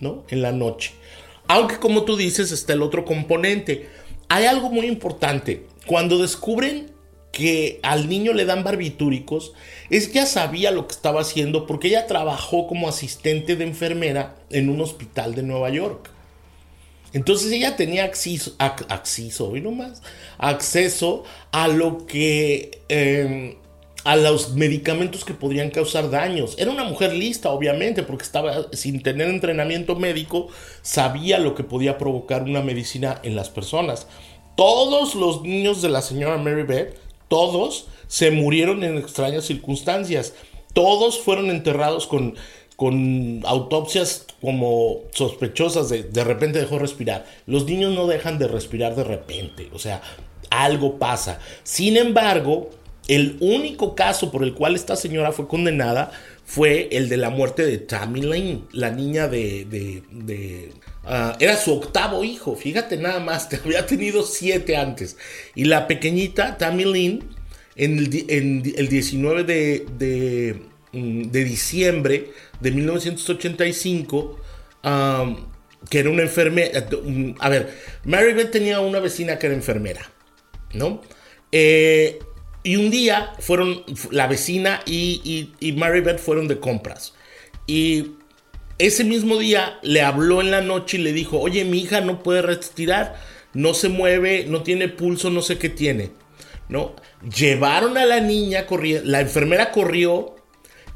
¿no? 0.00 0.24
En 0.28 0.42
la 0.42 0.52
noche. 0.52 0.92
Aunque 1.46 1.78
como 1.78 2.04
tú 2.04 2.16
dices 2.16 2.52
está 2.52 2.74
el 2.74 2.82
otro 2.82 3.04
componente. 3.04 3.88
Hay 4.28 4.44
algo 4.44 4.70
muy 4.70 4.86
importante. 4.86 5.66
Cuando 5.86 6.18
descubren 6.18 6.92
que 7.32 7.80
al 7.82 8.08
niño 8.08 8.32
le 8.32 8.44
dan 8.44 8.64
barbitúricos, 8.64 9.52
es 9.88 10.12
ya 10.12 10.26
sabía 10.26 10.70
lo 10.70 10.86
que 10.86 10.94
estaba 10.94 11.20
haciendo 11.20 11.66
porque 11.66 11.88
ella 11.88 12.06
trabajó 12.06 12.66
como 12.66 12.88
asistente 12.88 13.56
de 13.56 13.64
enfermera 13.64 14.36
en 14.50 14.68
un 14.68 14.80
hospital 14.80 15.34
de 15.34 15.42
Nueva 15.42 15.70
York. 15.70 16.10
Entonces 17.12 17.50
ella 17.52 17.76
tenía 17.76 18.04
acceso, 18.04 18.54
acceso 20.38 21.24
a 21.50 21.68
lo 21.68 22.06
que, 22.06 22.82
em, 22.88 23.56
a 24.04 24.16
los 24.16 24.54
medicamentos 24.54 25.24
que 25.24 25.34
podrían 25.34 25.70
causar 25.70 26.10
daños. 26.10 26.54
Era 26.56 26.70
una 26.70 26.84
mujer 26.84 27.12
lista, 27.12 27.50
obviamente, 27.50 28.02
porque 28.04 28.24
estaba 28.24 28.68
sin 28.72 29.02
tener 29.02 29.28
entrenamiento 29.28 29.96
médico, 29.96 30.48
sabía 30.82 31.38
lo 31.38 31.54
que 31.54 31.64
podía 31.64 31.98
provocar 31.98 32.44
una 32.44 32.62
medicina 32.62 33.20
en 33.24 33.34
las 33.34 33.50
personas. 33.50 34.06
Todos 34.56 35.14
los 35.14 35.42
niños 35.42 35.82
de 35.82 35.88
la 35.88 36.02
señora 36.02 36.36
Mary 36.36 36.62
Beth 36.62 37.09
todos 37.30 37.86
se 38.08 38.32
murieron 38.32 38.82
en 38.82 38.98
extrañas 38.98 39.44
circunstancias. 39.44 40.34
Todos 40.74 41.20
fueron 41.20 41.48
enterrados 41.48 42.08
con, 42.08 42.34
con 42.74 43.40
autopsias 43.46 44.26
como 44.40 45.02
sospechosas 45.12 45.88
de 45.88 46.02
de 46.02 46.24
repente 46.24 46.58
dejó 46.58 46.80
respirar. 46.80 47.24
Los 47.46 47.66
niños 47.66 47.94
no 47.94 48.08
dejan 48.08 48.38
de 48.40 48.48
respirar 48.48 48.96
de 48.96 49.04
repente, 49.04 49.70
o 49.72 49.78
sea, 49.78 50.02
algo 50.50 50.98
pasa. 50.98 51.38
Sin 51.62 51.96
embargo, 51.96 52.70
el 53.06 53.36
único 53.40 53.94
caso 53.94 54.32
por 54.32 54.42
el 54.42 54.54
cual 54.54 54.74
esta 54.74 54.96
señora 54.96 55.30
fue 55.30 55.46
condenada 55.46 56.10
fue 56.44 56.88
el 56.90 57.08
de 57.08 57.16
la 57.16 57.30
muerte 57.30 57.64
de 57.64 57.78
Tammy 57.78 58.22
Lane, 58.22 58.62
la 58.72 58.90
niña 58.90 59.28
de... 59.28 59.66
de, 59.66 60.72
ah, 61.04 61.36
era 61.40 61.56
su 61.56 61.72
octavo 61.74 62.24
hijo, 62.24 62.56
fíjate 62.56 62.96
nada 62.96 63.20
más, 63.20 63.48
había 63.64 63.86
tenido 63.86 64.22
siete 64.22 64.76
antes. 64.76 65.16
Y 65.54 65.64
la 65.64 65.86
pequeñita 65.86 66.58
Tammy 66.58 66.84
Lane, 66.84 67.20
en 67.76 67.98
el, 67.98 68.88
19 68.88 69.44
de, 69.44 70.60
mm, 70.92 71.22
de, 71.30 71.44
diciembre 71.44 72.30
de 72.60 72.70
1985, 72.72 74.38
que 75.88 75.98
era 75.98 76.10
una 76.10 76.22
enfermera... 76.22 76.86
Mm, 77.04 77.32
a 77.38 77.48
ver, 77.48 77.74
Mary 78.04 78.34
Beth 78.34 78.50
tenía 78.50 78.80
una 78.80 79.00
vecina 79.00 79.38
que 79.38 79.46
era 79.46 79.54
enfermera, 79.54 80.10
¿no? 80.74 81.00
Eh, 81.52 82.18
y 82.62 82.76
un 82.76 82.90
día 82.90 83.32
fueron, 83.38 83.82
la 84.10 84.26
vecina 84.26 84.82
y, 84.84 85.52
y, 85.60 85.72
Beth 85.72 86.18
fueron 86.18 86.48
de 86.48 86.60
compras. 86.60 87.14
Y 87.66 88.12
ese 88.80 89.04
mismo 89.04 89.38
día 89.38 89.78
le 89.82 90.00
habló 90.00 90.40
en 90.40 90.50
la 90.50 90.62
noche 90.62 90.96
y 90.96 91.02
le 91.02 91.12
dijo, 91.12 91.38
oye, 91.38 91.64
mi 91.64 91.80
hija 91.80 92.00
no 92.00 92.22
puede 92.22 92.40
respirar, 92.40 93.14
no 93.52 93.74
se 93.74 93.90
mueve, 93.90 94.46
no 94.48 94.62
tiene 94.62 94.88
pulso, 94.88 95.28
no 95.30 95.42
sé 95.42 95.58
qué 95.58 95.68
tiene. 95.68 96.12
¿No? 96.68 96.94
Llevaron 97.36 97.98
a 97.98 98.06
la 98.06 98.20
niña, 98.20 98.66
la 99.04 99.20
enfermera 99.20 99.72
corrió 99.72 100.36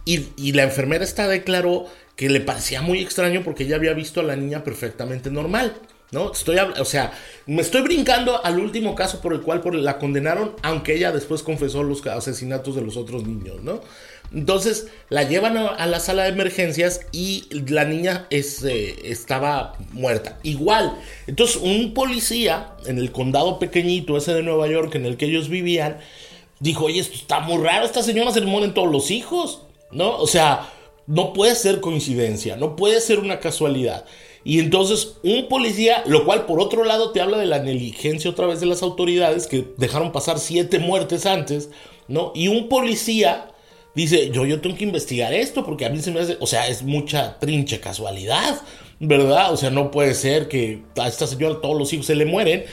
y, 0.05 0.53
la 0.53 0.63
enfermera 0.63 1.05
esta 1.05 1.29
declaró 1.29 1.87
que 2.17 2.31
le 2.31 2.41
parecía 2.41 2.81
muy 2.81 3.01
extraño 3.03 3.43
porque 3.45 3.65
ella 3.65 3.77
había 3.77 3.93
visto 3.93 4.21
a 4.21 4.25
la 4.25 4.37
niña 4.37 4.65
perfectamente 4.65 5.31
normal. 5.31 5.75
¿no? 6.13 6.33
Estoy, 6.33 6.57
o 6.59 6.85
sea, 6.85 7.13
me 7.47 7.61
estoy 7.61 7.83
brincando 7.83 8.43
al 8.45 8.61
último 8.61 8.95
caso 8.95 9.21
por 9.21 9.33
el 9.33 9.41
cual 9.41 9.63
la 9.85 9.99
condenaron, 9.99 10.55
aunque 10.63 10.95
ella 10.95 11.11
después 11.11 11.43
confesó 11.43 11.83
los 11.83 12.07
asesinatos 12.07 12.77
de 12.77 12.83
los 12.83 12.97
otros 12.97 13.27
niños, 13.27 13.63
¿no? 13.63 13.81
Entonces 14.35 14.89
la 15.11 15.23
llevan 15.23 15.57
a, 15.57 15.87
la 15.87 16.01
sala 16.01 16.25
de 16.25 16.31
emergencias 16.31 17.01
y 17.13 17.45
la 17.53 17.85
niña 17.85 18.27
este, 18.31 19.11
estaba 19.11 19.77
muerta. 19.93 20.39
Igual. 20.43 20.99
Entonces 21.27 21.57
un 21.63 21.95
policía 21.95 22.73
en 22.87 22.99
el 22.99 23.13
condado 23.13 23.59
pequeñito 23.59 24.17
ese 24.17 24.35
de 24.35 24.43
Nueva 24.43 24.67
York 24.67 24.95
en 24.97 25.07
el 25.07 25.17
que 25.17 25.27
ellos 25.27 25.49
vivían, 25.49 25.99
dijo, 26.59 26.87
oye, 26.87 27.01
esto 27.01 27.15
está 27.15 27.41
muy 27.41 27.63
raro, 27.63 27.87
esta 27.87 28.03
señora 28.03 28.33
se 28.33 28.41
le 28.41 28.47
mueren 28.47 28.75
todos 28.75 28.91
los 28.91 29.11
hijos, 29.13 29.63
¿no? 29.93 30.19
O 30.19 30.27
sea, 30.27 30.69
no 31.07 31.33
puede 31.33 31.55
ser 31.55 31.81
coincidencia, 31.81 32.57
no 32.57 32.75
puede 32.75 33.01
ser 33.01 33.21
una 33.21 33.39
casualidad. 33.39 34.05
Y 34.43 34.59
entonces 34.59 35.17
un 35.23 35.49
policía, 35.49 36.03
lo 36.07 36.25
cual 36.25 36.45
por 36.47 36.61
otro 36.61 36.85
lado 36.85 37.13
te 37.13 37.21
habla 37.21 37.39
de 37.39 37.47
la 37.47 37.61
negligencia 37.61 38.31
otra 38.31 38.47
vez 38.47 38.61
de 38.61 38.67
las 38.67 38.83
autoridades 38.83 39.47
que 39.47 39.65
dejaron 39.77 40.13
pasar 40.13 40.39
siete 40.39 40.81
muertes 40.81 41.25
antes, 41.25 41.71
¿no? 42.09 42.33
Y 42.35 42.49
un 42.49 42.69
policía 42.69 43.54
dice, 43.95 44.31
yo, 44.31 44.45
yo 44.47 44.61
tengo 44.61 44.77
que 44.77 44.85
investigar 44.85 45.33
esto 45.33 45.65
porque 45.65 45.87
a 45.87 45.91
mí 45.91 46.01
se 46.01 46.11
me 46.11 46.21
hace, 46.21 46.37
o 46.41 46.47
sea, 46.47 46.69
es 46.69 46.83
mucha 46.83 47.39
trinche 47.39 47.81
casualidad, 47.81 48.61
¿verdad? 49.01 49.53
O 49.53 49.57
sea, 49.57 49.71
no 49.71 49.91
puede 49.91 50.15
ser 50.15 50.49
que 50.49 50.83
a 50.97 51.09
esta 51.09 51.27
señora 51.27 51.61
todos 51.61 51.79
los 51.79 51.93
hijos 51.93 52.07
se 52.07 52.15
le 52.15 52.25
mueren. 52.25 52.65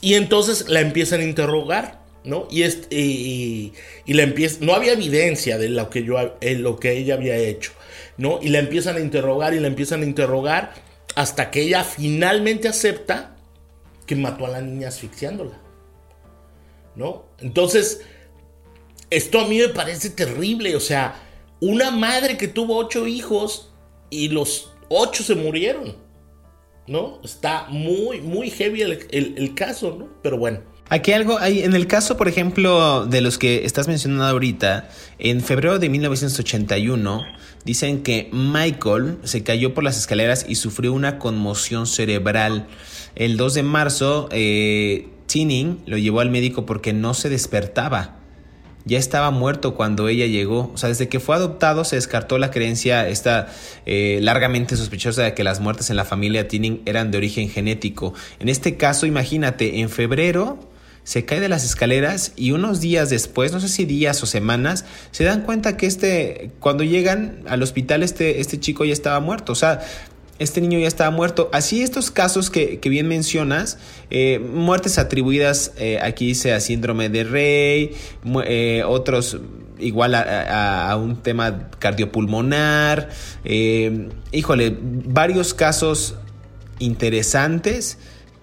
Y 0.00 0.14
entonces 0.14 0.68
la 0.68 0.80
empiezan 0.80 1.20
a 1.20 1.24
interrogar, 1.24 2.00
¿no? 2.24 2.46
Y, 2.50 2.62
este, 2.62 2.96
y, 2.96 3.72
la 4.06 4.22
empieza, 4.22 4.58
no 4.60 4.74
había 4.74 4.92
evidencia 4.92 5.58
de 5.58 5.68
lo 5.68 5.90
que, 5.90 6.04
yo, 6.04 6.16
lo 6.40 6.78
que 6.78 6.92
ella 6.92 7.14
había 7.14 7.36
hecho, 7.36 7.72
¿no? 8.16 8.38
Y 8.40 8.48
la 8.48 8.60
empiezan 8.60 8.96
a 8.96 9.00
interrogar 9.00 9.54
y 9.54 9.60
la 9.60 9.66
empiezan 9.66 10.02
a 10.02 10.04
interrogar 10.04 10.72
hasta 11.16 11.50
que 11.50 11.62
ella 11.62 11.82
finalmente 11.82 12.68
acepta 12.68 13.34
que 14.06 14.14
mató 14.14 14.46
a 14.46 14.50
la 14.50 14.60
niña 14.60 14.88
asfixiándola. 14.88 15.58
¿No? 16.94 17.26
Entonces, 17.40 18.00
esto 19.10 19.40
a 19.40 19.46
mí 19.46 19.58
me 19.58 19.68
parece 19.68 20.10
terrible. 20.10 20.76
O 20.76 20.80
sea, 20.80 21.20
una 21.60 21.90
madre 21.90 22.36
que 22.36 22.48
tuvo 22.48 22.76
ocho 22.76 23.06
hijos 23.06 23.70
y 24.10 24.28
los 24.28 24.72
ocho 24.88 25.22
se 25.22 25.34
murieron. 25.34 25.96
¿No? 26.86 27.20
Está 27.22 27.66
muy, 27.68 28.22
muy 28.22 28.50
heavy 28.50 28.80
el, 28.80 29.54
caso, 29.54 29.94
¿no? 29.98 30.08
Pero 30.22 30.38
bueno. 30.38 30.60
Aquí 30.88 31.12
algo, 31.12 31.38
hay, 31.38 31.62
en 31.62 31.74
el 31.74 31.86
caso, 31.86 32.16
por 32.16 32.28
ejemplo, 32.28 33.04
de 33.04 33.20
los 33.20 33.36
que 33.36 33.66
estás 33.66 33.88
mencionando 33.88 34.24
ahorita, 34.24 34.88
en 35.18 35.42
febrero 35.42 35.78
de 35.78 35.90
1981, 35.90 37.26
Dicen 37.68 38.02
que 38.02 38.30
Michael 38.32 39.18
se 39.24 39.42
cayó 39.42 39.74
por 39.74 39.84
las 39.84 39.98
escaleras 39.98 40.46
y 40.48 40.54
sufrió 40.54 40.92
una 40.92 41.18
conmoción 41.18 41.86
cerebral. 41.86 42.66
El 43.14 43.36
2 43.36 43.54
de 43.54 43.62
marzo, 43.62 44.28
eh, 44.32 45.08
Tinning 45.26 45.82
lo 45.84 45.98
llevó 45.98 46.20
al 46.20 46.30
médico 46.30 46.64
porque 46.64 46.92
no 46.94 47.12
se 47.14 47.28
despertaba. 47.28 48.17
Ya 48.88 48.98
estaba 48.98 49.30
muerto 49.30 49.74
cuando 49.74 50.08
ella 50.08 50.24
llegó. 50.24 50.72
O 50.72 50.78
sea, 50.78 50.88
desde 50.88 51.08
que 51.08 51.20
fue 51.20 51.36
adoptado 51.36 51.84
se 51.84 51.96
descartó 51.96 52.38
la 52.38 52.50
creencia 52.50 53.06
esta 53.06 53.48
eh, 53.84 54.18
largamente 54.22 54.76
sospechosa 54.76 55.22
de 55.24 55.34
que 55.34 55.44
las 55.44 55.60
muertes 55.60 55.90
en 55.90 55.96
la 55.96 56.06
familia 56.06 56.48
Tinning 56.48 56.80
eran 56.86 57.10
de 57.10 57.18
origen 57.18 57.50
genético. 57.50 58.14
En 58.40 58.48
este 58.48 58.78
caso, 58.78 59.04
imagínate, 59.04 59.80
en 59.80 59.90
febrero 59.90 60.58
se 61.04 61.24
cae 61.24 61.40
de 61.40 61.48
las 61.48 61.64
escaleras 61.64 62.32
y 62.36 62.52
unos 62.52 62.80
días 62.80 63.08
después, 63.08 63.52
no 63.52 63.60
sé 63.60 63.68
si 63.68 63.84
días 63.86 64.22
o 64.22 64.26
semanas, 64.26 64.84
se 65.10 65.24
dan 65.24 65.40
cuenta 65.40 65.76
que 65.76 65.86
este, 65.86 66.50
cuando 66.60 66.84
llegan 66.84 67.44
al 67.46 67.62
hospital, 67.62 68.02
este, 68.02 68.40
este 68.40 68.60
chico 68.60 68.84
ya 68.84 68.92
estaba 68.92 69.18
muerto. 69.20 69.52
O 69.52 69.54
sea, 69.54 69.80
este 70.38 70.60
niño 70.60 70.78
ya 70.78 70.88
estaba 70.88 71.10
muerto. 71.10 71.48
Así 71.52 71.82
estos 71.82 72.10
casos 72.10 72.50
que, 72.50 72.80
bien 72.84 73.08
mencionas, 73.08 73.78
eh, 74.10 74.38
muertes 74.38 74.98
atribuidas, 74.98 75.72
eh, 75.78 75.98
aquí 76.02 76.32
a 76.52 76.60
síndrome 76.60 77.08
de 77.08 77.24
Rey, 77.24 77.96
eh, 78.44 78.82
otros 78.86 79.38
igual 79.80 80.14
a, 80.16 80.90
a, 80.90 80.96
un 80.96 81.22
tema 81.22 81.70
cardiopulmonar, 81.78 83.10
híjole, 84.32 84.76
varios 84.80 85.54
casos 85.54 86.16
interesantes 86.80 87.98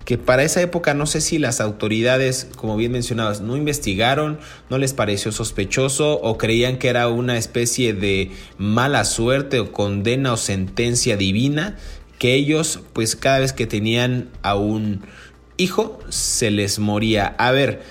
que 0.06 0.20
para 0.20 0.44
esa 0.44 0.62
época 0.62 0.94
no 0.94 1.08
sé 1.08 1.20
si 1.20 1.40
las 1.40 1.60
autoridades, 1.60 2.48
como 2.56 2.78
bien 2.78 2.92
mencionabas, 2.92 3.42
no 3.42 3.58
investigaron, 3.58 4.40
no 4.70 4.78
les 4.78 4.94
pareció 4.94 5.32
sospechoso 5.32 6.22
o 6.22 6.38
creían 6.38 6.78
que 6.78 6.90
era 6.90 7.08
una 7.10 7.38
especie 7.38 7.94
de 7.94 8.32
mala 8.60 9.04
suerte 9.04 9.60
o 9.60 9.72
condena 9.72 10.34
o 10.34 10.38
sentencia 10.38 11.18
divina, 11.18 11.78
que 12.20 12.36
ellos 12.36 12.82
pues 12.94 13.16
cada 13.16 13.40
vez 13.40 13.52
que 13.52 13.66
tenían 13.66 14.30
a 14.44 14.56
un 14.56 15.02
hijo 15.58 16.00
se 16.10 16.52
les 16.52 16.78
moría. 16.78 17.36
A 17.40 17.52
ver, 17.52 17.82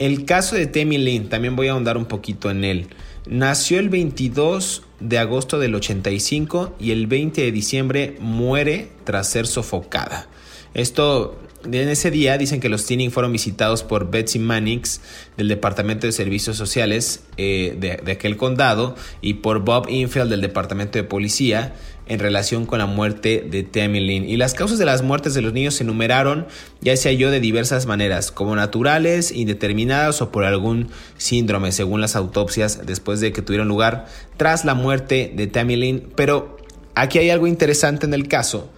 el 0.00 0.24
caso 0.24 0.56
de 0.56 0.66
Temi 0.66 0.98
Lynn, 0.98 1.28
también 1.28 1.54
voy 1.54 1.68
a 1.68 1.72
ahondar 1.72 1.96
un 1.96 2.06
poquito 2.06 2.50
en 2.50 2.64
él. 2.64 2.88
Nació 3.26 3.78
el 3.78 3.90
22 3.90 4.82
de 4.98 5.18
agosto 5.18 5.60
del 5.60 5.76
85 5.76 6.74
y 6.80 6.90
el 6.90 7.06
20 7.06 7.42
de 7.42 7.52
diciembre 7.52 8.16
muere 8.18 8.88
tras 9.04 9.28
ser 9.28 9.46
sofocada. 9.46 10.26
Esto 10.74 11.38
en 11.64 11.88
ese 11.88 12.10
día 12.10 12.38
dicen 12.38 12.60
que 12.60 12.68
los 12.68 12.86
Tinning 12.86 13.10
fueron 13.10 13.32
visitados 13.32 13.82
por 13.82 14.10
Betsy 14.10 14.38
Mannix 14.38 15.00
del 15.36 15.48
Departamento 15.48 16.06
de 16.06 16.12
Servicios 16.12 16.56
Sociales 16.56 17.22
eh, 17.36 17.76
de, 17.78 18.00
de, 18.02 18.12
aquel 18.12 18.36
condado 18.36 18.96
y 19.20 19.34
por 19.34 19.60
Bob 19.60 19.88
Infield 19.88 20.30
del 20.30 20.40
Departamento 20.40 20.98
de 20.98 21.04
Policía 21.04 21.74
en 22.10 22.18
relación 22.18 22.66
con 22.66 22.80
la 22.80 22.86
muerte 22.86 23.46
de 23.48 23.62
Tammy 23.62 24.00
Lynn. 24.00 24.28
Y 24.28 24.36
las 24.36 24.54
causas 24.54 24.78
de 24.78 24.84
las 24.84 25.02
muertes 25.02 25.32
de 25.32 25.42
los 25.42 25.52
niños 25.52 25.74
se 25.74 25.84
enumeraron, 25.84 26.48
ya 26.80 26.96
sea 26.96 27.12
yo, 27.12 27.30
de 27.30 27.38
diversas 27.38 27.86
maneras, 27.86 28.32
como 28.32 28.56
naturales, 28.56 29.30
indeterminadas 29.30 30.20
o 30.20 30.32
por 30.32 30.44
algún 30.44 30.88
síndrome, 31.18 31.70
según 31.70 32.00
las 32.00 32.16
autopsias 32.16 32.84
después 32.84 33.20
de 33.20 33.32
que 33.32 33.42
tuvieron 33.42 33.68
lugar 33.68 34.06
tras 34.36 34.64
la 34.64 34.74
muerte 34.74 35.32
de 35.36 35.46
Tammy 35.46 35.76
Lynn. 35.76 36.12
Pero 36.16 36.56
aquí 36.96 37.18
hay 37.18 37.30
algo 37.30 37.46
interesante 37.46 38.06
en 38.06 38.14
el 38.14 38.26
caso 38.26 38.68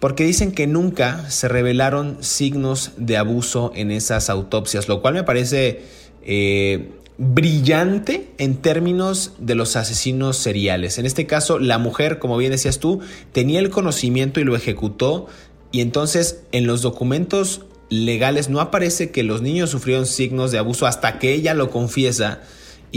porque 0.00 0.24
dicen 0.24 0.52
que 0.52 0.66
nunca 0.66 1.30
se 1.30 1.48
revelaron 1.48 2.18
signos 2.20 2.92
de 2.96 3.16
abuso 3.16 3.72
en 3.74 3.90
esas 3.90 4.28
autopsias, 4.30 4.88
lo 4.88 5.00
cual 5.00 5.14
me 5.14 5.24
parece 5.24 5.82
eh, 6.22 6.90
brillante 7.18 8.28
en 8.38 8.56
términos 8.56 9.32
de 9.38 9.54
los 9.54 9.76
asesinos 9.76 10.36
seriales. 10.36 10.98
En 10.98 11.06
este 11.06 11.26
caso, 11.26 11.58
la 11.58 11.78
mujer, 11.78 12.18
como 12.18 12.36
bien 12.36 12.52
decías 12.52 12.78
tú, 12.78 13.00
tenía 13.32 13.58
el 13.58 13.70
conocimiento 13.70 14.40
y 14.40 14.44
lo 14.44 14.54
ejecutó, 14.54 15.26
y 15.72 15.80
entonces 15.80 16.42
en 16.52 16.66
los 16.66 16.82
documentos 16.82 17.62
legales 17.88 18.48
no 18.48 18.60
aparece 18.60 19.10
que 19.10 19.22
los 19.22 19.42
niños 19.42 19.70
sufrieron 19.70 20.06
signos 20.06 20.50
de 20.50 20.58
abuso 20.58 20.86
hasta 20.86 21.18
que 21.18 21.32
ella 21.32 21.54
lo 21.54 21.70
confiesa 21.70 22.40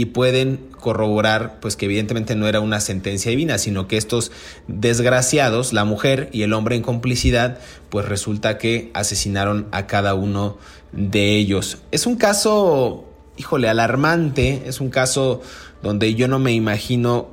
y 0.00 0.06
pueden 0.06 0.70
corroborar 0.80 1.60
pues 1.60 1.76
que 1.76 1.84
evidentemente 1.84 2.34
no 2.34 2.48
era 2.48 2.60
una 2.60 2.80
sentencia 2.80 3.30
divina, 3.30 3.58
sino 3.58 3.86
que 3.86 3.98
estos 3.98 4.32
desgraciados, 4.66 5.74
la 5.74 5.84
mujer 5.84 6.30
y 6.32 6.40
el 6.40 6.54
hombre 6.54 6.74
en 6.74 6.80
complicidad, 6.80 7.58
pues 7.90 8.08
resulta 8.08 8.56
que 8.56 8.90
asesinaron 8.94 9.66
a 9.72 9.86
cada 9.86 10.14
uno 10.14 10.56
de 10.92 11.36
ellos. 11.36 11.82
Es 11.90 12.06
un 12.06 12.16
caso, 12.16 13.04
híjole, 13.36 13.68
alarmante, 13.68 14.62
es 14.64 14.80
un 14.80 14.88
caso 14.88 15.42
donde 15.82 16.14
yo 16.14 16.28
no 16.28 16.38
me 16.38 16.52
imagino 16.52 17.28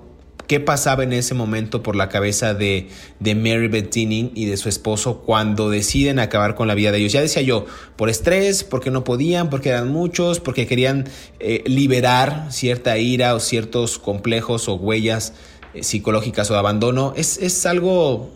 qué 0.48 0.60
pasaba 0.60 1.04
en 1.04 1.14
ese 1.14 1.34
momento 1.34 1.84
por 1.84 1.96
la 1.96 2.10
cabeza 2.10 2.54
de, 2.54 2.90
de 3.20 3.36
Mary 3.36 3.68
Beth 3.68 3.96
y 3.96 4.46
de 4.46 4.58
su 4.58 4.70
esposo 4.70 5.20
cuando 5.20 5.70
deciden 5.70 6.20
acabar 6.20 6.56
con 6.56 6.68
la 6.68 6.76
vida 6.76 6.92
de 6.92 7.00
ellos. 7.00 7.12
Ya 7.12 7.22
decía 7.22 7.42
yo, 7.42 7.66
por 7.96 8.10
estrés, 8.10 8.64
porque 8.64 8.90
no 8.90 9.04
podían, 9.04 9.50
porque 9.50 9.70
eran 9.70 9.90
muchos, 9.90 10.40
porque 10.40 10.66
querían 10.66 11.06
eh, 11.40 11.64
liberar 11.66 12.48
cierta 12.50 12.98
ira 12.98 13.36
o 13.36 13.40
ciertos 13.40 14.00
complejos 14.00 14.70
o 14.70 14.76
huellas 14.76 15.34
eh, 15.74 15.84
psicológicas 15.84 16.50
o 16.50 16.54
de 16.54 16.60
abandono. 16.60 17.14
Es, 17.18 17.38
es, 17.38 17.66
algo, 17.66 18.32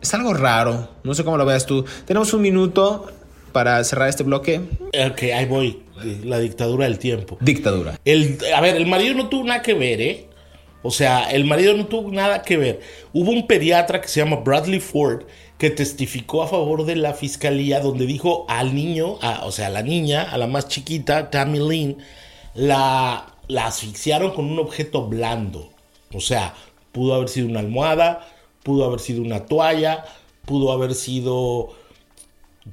es 0.00 0.14
algo 0.14 0.32
raro, 0.34 0.88
no 1.04 1.14
sé 1.14 1.22
cómo 1.24 1.36
lo 1.36 1.44
veas 1.44 1.66
tú. 1.66 1.84
Tenemos 2.06 2.32
un 2.32 2.42
minuto 2.42 3.06
para 3.52 3.84
cerrar 3.84 4.08
este 4.08 4.22
bloque. 4.22 4.60
Ok, 5.10 5.22
ahí 5.34 5.44
voy. 5.44 5.82
La 6.24 6.38
dictadura 6.38 6.86
del 6.86 6.98
tiempo. 6.98 7.36
Dictadura. 7.40 8.00
El, 8.04 8.38
a 8.54 8.60
ver, 8.60 8.76
el 8.76 8.86
marido 8.86 9.14
no 9.14 9.28
tuvo 9.28 9.44
nada 9.44 9.62
que 9.62 9.74
ver, 9.74 10.00
¿eh? 10.00 10.26
O 10.82 10.90
sea, 10.90 11.30
el 11.30 11.44
marido 11.44 11.74
no 11.74 11.86
tuvo 11.86 12.10
nada 12.10 12.42
que 12.42 12.56
ver. 12.56 12.80
Hubo 13.12 13.30
un 13.30 13.46
pediatra 13.46 14.00
que 14.00 14.08
se 14.08 14.20
llama 14.20 14.36
Bradley 14.36 14.80
Ford 14.80 15.24
que 15.58 15.70
testificó 15.70 16.42
a 16.42 16.48
favor 16.48 16.84
de 16.84 16.96
la 16.96 17.14
fiscalía 17.14 17.80
donde 17.80 18.04
dijo 18.04 18.46
al 18.48 18.74
niño, 18.74 19.18
o 19.44 19.52
sea, 19.52 19.68
a 19.68 19.70
la 19.70 19.82
niña, 19.82 20.22
a 20.22 20.36
la 20.36 20.48
más 20.48 20.66
chiquita, 20.66 21.30
Tammy 21.30 21.60
Lynn, 21.60 21.98
la, 22.54 23.36
la 23.46 23.66
asfixiaron 23.66 24.32
con 24.32 24.46
un 24.46 24.58
objeto 24.58 25.06
blando. 25.06 25.70
O 26.12 26.20
sea, 26.20 26.54
pudo 26.90 27.14
haber 27.14 27.28
sido 27.28 27.46
una 27.46 27.60
almohada, 27.60 28.26
pudo 28.64 28.84
haber 28.84 28.98
sido 28.98 29.22
una 29.22 29.46
toalla, 29.46 30.04
pudo 30.44 30.72
haber 30.72 30.94
sido 30.94 31.74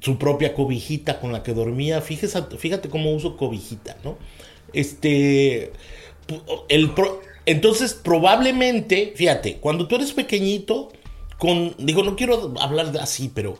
su 0.00 0.18
propia 0.18 0.54
cobijita 0.54 1.20
con 1.20 1.32
la 1.32 1.42
que 1.42 1.54
dormía. 1.54 2.00
Fíjese, 2.00 2.42
fíjate 2.58 2.88
cómo 2.88 3.12
uso 3.12 3.36
cobijita, 3.36 3.96
¿no? 4.04 4.16
Este, 4.72 5.72
el, 6.68 6.92
entonces, 7.50 7.94
probablemente, 7.94 9.12
fíjate, 9.16 9.56
cuando 9.56 9.86
tú 9.86 9.96
eres 9.96 10.12
pequeñito, 10.12 10.92
con, 11.38 11.74
digo, 11.78 12.02
no 12.02 12.14
quiero 12.14 12.54
hablar 12.60 12.92
de 12.92 13.00
así, 13.00 13.30
pero 13.34 13.58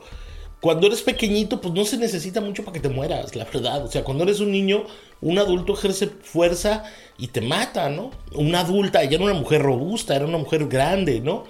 cuando 0.60 0.86
eres 0.86 1.00
pequeñito, 1.00 1.60
pues 1.60 1.72
no 1.72 1.84
se 1.84 1.96
necesita 1.96 2.40
mucho 2.40 2.62
para 2.62 2.74
que 2.74 2.80
te 2.80 2.90
mueras, 2.90 3.34
la 3.34 3.46
verdad. 3.46 3.84
O 3.84 3.90
sea, 3.90 4.04
cuando 4.04 4.24
eres 4.24 4.40
un 4.40 4.52
niño, 4.52 4.84
un 5.22 5.38
adulto 5.38 5.72
ejerce 5.72 6.08
fuerza 6.22 6.84
y 7.18 7.28
te 7.28 7.40
mata, 7.40 7.88
¿no? 7.88 8.10
Una 8.34 8.60
adulta, 8.60 9.02
ella 9.02 9.16
era 9.16 9.24
una 9.24 9.34
mujer 9.34 9.62
robusta, 9.62 10.14
era 10.14 10.26
una 10.26 10.38
mujer 10.38 10.68
grande, 10.68 11.20
¿no? 11.20 11.44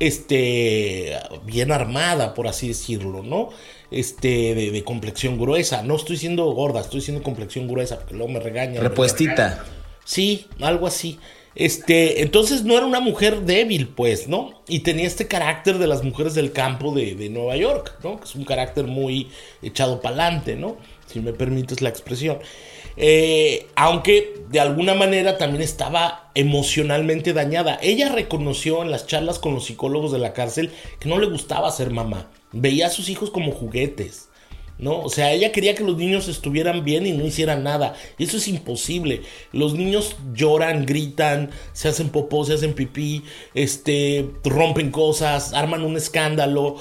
Este, 0.00 1.16
bien 1.44 1.70
armada, 1.70 2.34
por 2.34 2.48
así 2.48 2.68
decirlo, 2.68 3.22
¿no? 3.22 3.50
Este, 3.92 4.54
de, 4.56 4.72
de 4.72 4.84
complexión 4.84 5.38
gruesa. 5.38 5.82
No 5.82 5.94
estoy 5.94 6.16
siendo 6.16 6.44
gorda, 6.46 6.80
estoy 6.80 7.00
siendo 7.00 7.22
complexión 7.22 7.68
gruesa, 7.68 8.00
porque 8.00 8.14
luego 8.14 8.32
me 8.32 8.40
regañan. 8.40 8.82
Repuestita. 8.82 9.64
Sí, 10.04 10.46
algo 10.60 10.88
así. 10.88 11.18
Este, 11.56 12.20
entonces 12.20 12.64
no 12.64 12.76
era 12.76 12.84
una 12.84 13.00
mujer 13.00 13.40
débil, 13.40 13.88
pues, 13.88 14.28
¿no? 14.28 14.62
Y 14.68 14.80
tenía 14.80 15.06
este 15.06 15.26
carácter 15.26 15.78
de 15.78 15.86
las 15.86 16.04
mujeres 16.04 16.34
del 16.34 16.52
campo 16.52 16.92
de, 16.92 17.30
Nueva 17.30 17.56
York, 17.56 17.96
¿no? 18.04 18.18
Que 18.18 18.24
es 18.24 18.34
un 18.34 18.44
carácter 18.44 18.86
muy 18.86 19.30
echado 19.62 20.02
para 20.02 20.16
adelante, 20.16 20.54
¿no? 20.54 20.76
Si 21.06 21.18
me 21.20 21.32
permites 21.32 21.80
la 21.80 21.88
expresión. 21.88 22.38
Eh, 22.98 23.66
aunque 23.74 24.34
de 24.50 24.60
alguna 24.60 24.94
manera 24.94 25.38
también 25.38 25.62
estaba 25.62 26.30
emocionalmente 26.34 27.32
dañada. 27.32 27.78
Ella 27.82 28.10
reconoció 28.10 28.82
en 28.82 28.90
las 28.90 29.06
charlas 29.06 29.38
con 29.38 29.54
los 29.54 29.64
psicólogos 29.64 30.12
de 30.12 30.18
la 30.18 30.34
cárcel 30.34 30.70
que 31.00 31.08
no 31.08 31.18
le 31.18 31.26
gustaba 31.26 31.70
ser 31.70 31.90
mamá. 31.90 32.30
Veía 32.52 32.88
a 32.88 32.90
sus 32.90 33.08
hijos 33.08 33.30
como 33.30 33.52
juguetes. 33.52 34.28
¿No? 34.78 35.00
O 35.00 35.08
sea, 35.08 35.32
ella 35.32 35.52
quería 35.52 35.74
que 35.74 35.84
los 35.84 35.96
niños 35.96 36.28
estuvieran 36.28 36.84
bien 36.84 37.06
y 37.06 37.12
no 37.12 37.24
hicieran 37.24 37.62
nada. 37.62 37.94
Y 38.18 38.24
eso 38.24 38.36
es 38.36 38.48
imposible. 38.48 39.22
Los 39.52 39.74
niños 39.74 40.16
lloran, 40.34 40.84
gritan, 40.84 41.50
se 41.72 41.88
hacen 41.88 42.10
popó, 42.10 42.44
se 42.44 42.54
hacen 42.54 42.74
pipí, 42.74 43.22
este, 43.54 44.28
rompen 44.44 44.90
cosas, 44.90 45.52
arman 45.52 45.82
un 45.82 45.96
escándalo, 45.96 46.76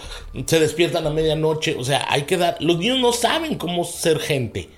se 0.46 0.60
despiertan 0.60 1.08
a 1.08 1.10
medianoche. 1.10 1.76
O 1.78 1.84
sea, 1.84 2.06
hay 2.10 2.24
que 2.24 2.38
dar. 2.38 2.58
Los 2.60 2.78
niños 2.78 3.00
no 3.00 3.14
saben 3.14 3.56
cómo 3.56 3.84
ser 3.86 4.20
gente. 4.20 4.70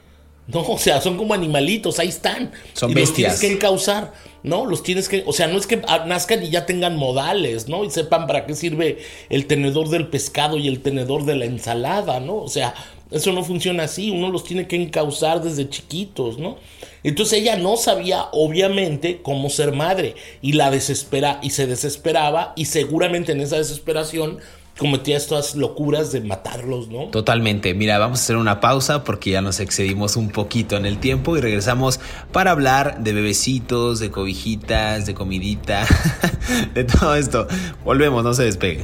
No, 0.48 0.62
o 0.62 0.78
sea, 0.78 1.02
son 1.02 1.18
como 1.18 1.34
animalitos, 1.34 2.00
ahí 2.00 2.08
están. 2.08 2.54
Son 2.72 2.92
y 2.92 2.94
bestias. 2.94 3.34
Los 3.34 3.40
tienes 3.40 3.40
que 3.40 3.58
encauzar, 3.58 4.14
¿no? 4.44 4.66
Los 4.66 4.82
tienes 4.82 5.10
que, 5.10 5.24
o 5.26 5.34
sea, 5.34 5.48
no 5.48 5.58
es 5.58 5.68
que 5.68 5.76
nazcan 6.06 6.42
y 6.42 6.50
ya 6.50 6.66
tengan 6.66 6.96
modales, 6.96 7.68
¿no? 7.68 7.84
Y 7.84 7.90
sepan 7.90 8.28
para 8.28 8.46
qué 8.46 8.56
sirve 8.56 9.00
el 9.30 9.46
tenedor 9.46 9.90
del 9.90 10.08
pescado 10.08 10.58
y 10.58 10.70
el 10.70 10.82
tenedor 10.82 11.26
de 11.26 11.36
la 11.36 11.44
ensalada, 11.44 12.22
¿no? 12.22 12.38
O 12.38 12.48
sea, 12.48 12.74
eso 13.12 13.32
no 13.32 13.44
funciona 13.44 13.84
así, 13.84 14.10
uno 14.10 14.30
los 14.30 14.44
tiene 14.44 14.68
que 14.68 14.76
encauzar 14.76 15.42
desde 15.42 15.70
chiquitos, 15.70 16.38
¿no? 16.38 16.58
Entonces 17.04 17.40
ella 17.40 17.56
no 17.56 17.78
sabía, 17.78 18.26
obviamente, 18.32 19.22
cómo 19.22 19.50
ser 19.50 19.72
madre 19.72 20.16
y 20.42 20.54
la 20.54 20.72
desespera 20.72 21.40
y 21.42 21.52
se 21.52 21.68
desesperaba 21.68 22.54
y 22.56 22.66
seguramente 22.66 23.32
en 23.32 23.42
esa 23.42 23.58
desesperación 23.58 24.40
cometía 24.78 25.18
estas 25.18 25.56
locuras 25.56 26.12
de 26.12 26.22
matarlos, 26.22 26.88
¿no? 26.90 27.06
Totalmente. 27.06 27.74
Mira, 27.74 27.98
vamos 27.98 28.20
a 28.20 28.24
hacer 28.24 28.38
una 28.38 28.60
pausa 28.60 29.04
porque 29.04 29.32
ya 29.32 29.42
nos 29.42 29.60
excedimos 29.60 30.16
un 30.16 30.30
poquito 30.30 30.78
en 30.78 30.86
el 30.86 31.00
tiempo 31.00 31.38
y 31.38 31.42
regresamos 31.42 32.00
para 32.32 32.52
hablar 32.52 33.04
de 33.04 33.14
bebecitos, 33.14 34.00
de 34.00 34.12
cobijitas, 34.12 35.06
de 35.06 35.14
comidita, 35.14 35.86
de 36.74 36.84
todo 36.84 37.16
esto. 37.16 37.48
Volvemos, 37.84 38.24
no 38.24 38.34
se 38.34 38.44
despegue. 38.44 38.84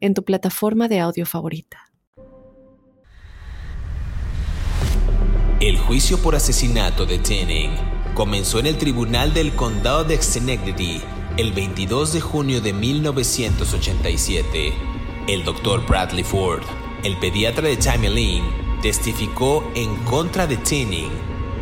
en 0.00 0.14
tu 0.14 0.24
plataforma 0.24 0.88
de 0.88 1.00
audio 1.00 1.26
favorita. 1.26 1.90
El 5.60 5.78
juicio 5.78 6.22
por 6.22 6.34
asesinato 6.34 7.04
de 7.04 7.18
Tinning 7.18 7.72
comenzó 8.14 8.60
en 8.60 8.66
el 8.66 8.78
Tribunal 8.78 9.34
del 9.34 9.54
Condado 9.54 10.04
de 10.04 10.20
Schenectady 10.20 11.02
el 11.36 11.52
22 11.52 12.14
de 12.14 12.20
junio 12.20 12.60
de 12.60 12.72
1987. 12.72 14.72
El 15.28 15.44
doctor 15.44 15.86
Bradley 15.86 16.24
Ford, 16.24 16.62
el 17.04 17.16
pediatra 17.18 17.68
de 17.68 17.76
Tammy 17.76 18.08
Lynn, 18.08 18.80
testificó 18.80 19.70
en 19.74 19.94
contra 20.04 20.46
de 20.46 20.56
Tinning, 20.56 21.10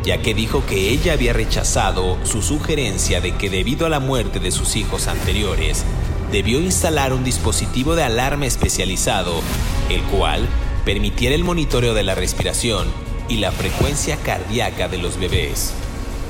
ya 0.03 0.21
que 0.21 0.33
dijo 0.33 0.65
que 0.65 0.89
ella 0.89 1.13
había 1.13 1.33
rechazado 1.33 2.17
su 2.25 2.41
sugerencia 2.41 3.21
de 3.21 3.35
que 3.35 3.49
debido 3.49 3.85
a 3.85 3.89
la 3.89 3.99
muerte 3.99 4.39
de 4.39 4.51
sus 4.51 4.75
hijos 4.75 5.07
anteriores, 5.07 5.85
debió 6.31 6.59
instalar 6.59 7.13
un 7.13 7.23
dispositivo 7.23 7.95
de 7.95 8.03
alarma 8.03 8.45
especializado, 8.45 9.41
el 9.89 10.01
cual 10.03 10.47
permitiera 10.85 11.35
el 11.35 11.43
monitoreo 11.43 11.93
de 11.93 12.03
la 12.03 12.15
respiración 12.15 12.87
y 13.27 13.37
la 13.37 13.51
frecuencia 13.51 14.17
cardíaca 14.17 14.87
de 14.87 14.97
los 14.97 15.19
bebés. 15.19 15.73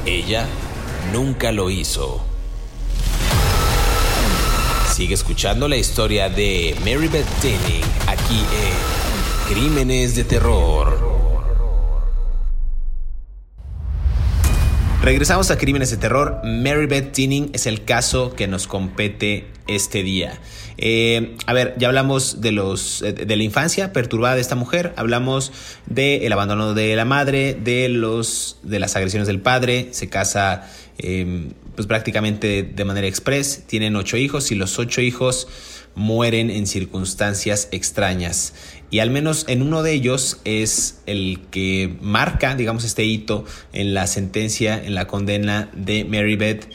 Ella 0.06 0.48
nunca 1.14 1.52
lo 1.52 1.70
hizo. 1.70 2.22
Sigue 4.94 5.14
escuchando 5.14 5.68
la 5.68 5.78
historia 5.78 6.30
de 6.30 6.76
Mary 6.82 7.08
Beth 7.08 7.26
Tinning 7.42 7.84
aquí 8.08 8.40
en 8.40 9.54
Crímenes 9.54 10.16
de 10.16 10.26
Terror. 10.26 11.09
Regresamos 15.02 15.50
a 15.50 15.58
Crímenes 15.58 15.92
de 15.92 15.98
Terror. 15.98 16.42
Mary 16.44 16.86
Beth 16.86 17.14
Tinning 17.14 17.52
es 17.54 17.68
el 17.68 17.86
caso 17.86 18.36
que 18.36 18.48
nos 18.48 18.68
compete 18.68 19.48
este 19.66 20.04
día. 20.04 20.42
Eh, 20.78 21.38
a 21.46 21.54
ver, 21.54 21.74
ya 21.78 21.88
hablamos 21.88 22.42
de 22.42 22.52
los 22.52 23.02
eh, 23.02 23.14
de 23.14 23.36
la 23.38 23.44
infancia 23.44 23.94
perturbada 23.94 24.36
de 24.36 24.42
esta 24.42 24.56
mujer, 24.56 24.94
hablamos 24.98 25.54
del 25.86 26.32
abandono 26.34 26.74
de 26.74 26.96
la 26.98 27.06
madre, 27.06 27.54
de 27.54 27.88
los 27.88 28.60
de 28.64 28.80
las 28.80 28.98
agresiones 28.98 29.28
del 29.28 29.40
padre, 29.40 29.88
se 29.92 30.10
casa 30.10 30.70
em, 30.98 31.52
pues 31.76 31.88
prácticamente 31.88 32.64
de 32.64 32.86
manera 32.86 33.08
express, 33.08 33.64
tienen 33.68 33.96
ocho 33.96 34.18
hijos 34.18 34.52
y 34.52 34.56
los 34.56 34.80
ocho 34.80 35.00
hijos 35.00 35.48
mueren 35.96 36.50
en 36.50 36.68
circunstancias 36.68 37.70
extrañas 37.72 38.54
y 38.92 39.00
al 39.00 39.12
menos 39.12 39.46
en 39.48 39.62
uno 39.62 39.84
de 39.84 39.94
ellos 39.94 40.40
es 40.46 41.02
el 41.06 41.40
que 41.52 41.98
marca, 42.02 42.56
digamos, 42.56 42.84
este 42.84 43.06
hito 43.06 43.46
en 43.74 43.94
la 43.94 44.08
sentencia, 44.08 44.82
en 44.84 44.96
la 44.96 45.06
condena 45.08 45.70
de 45.76 46.06
Mary 46.06 46.36
Beth 46.36 46.70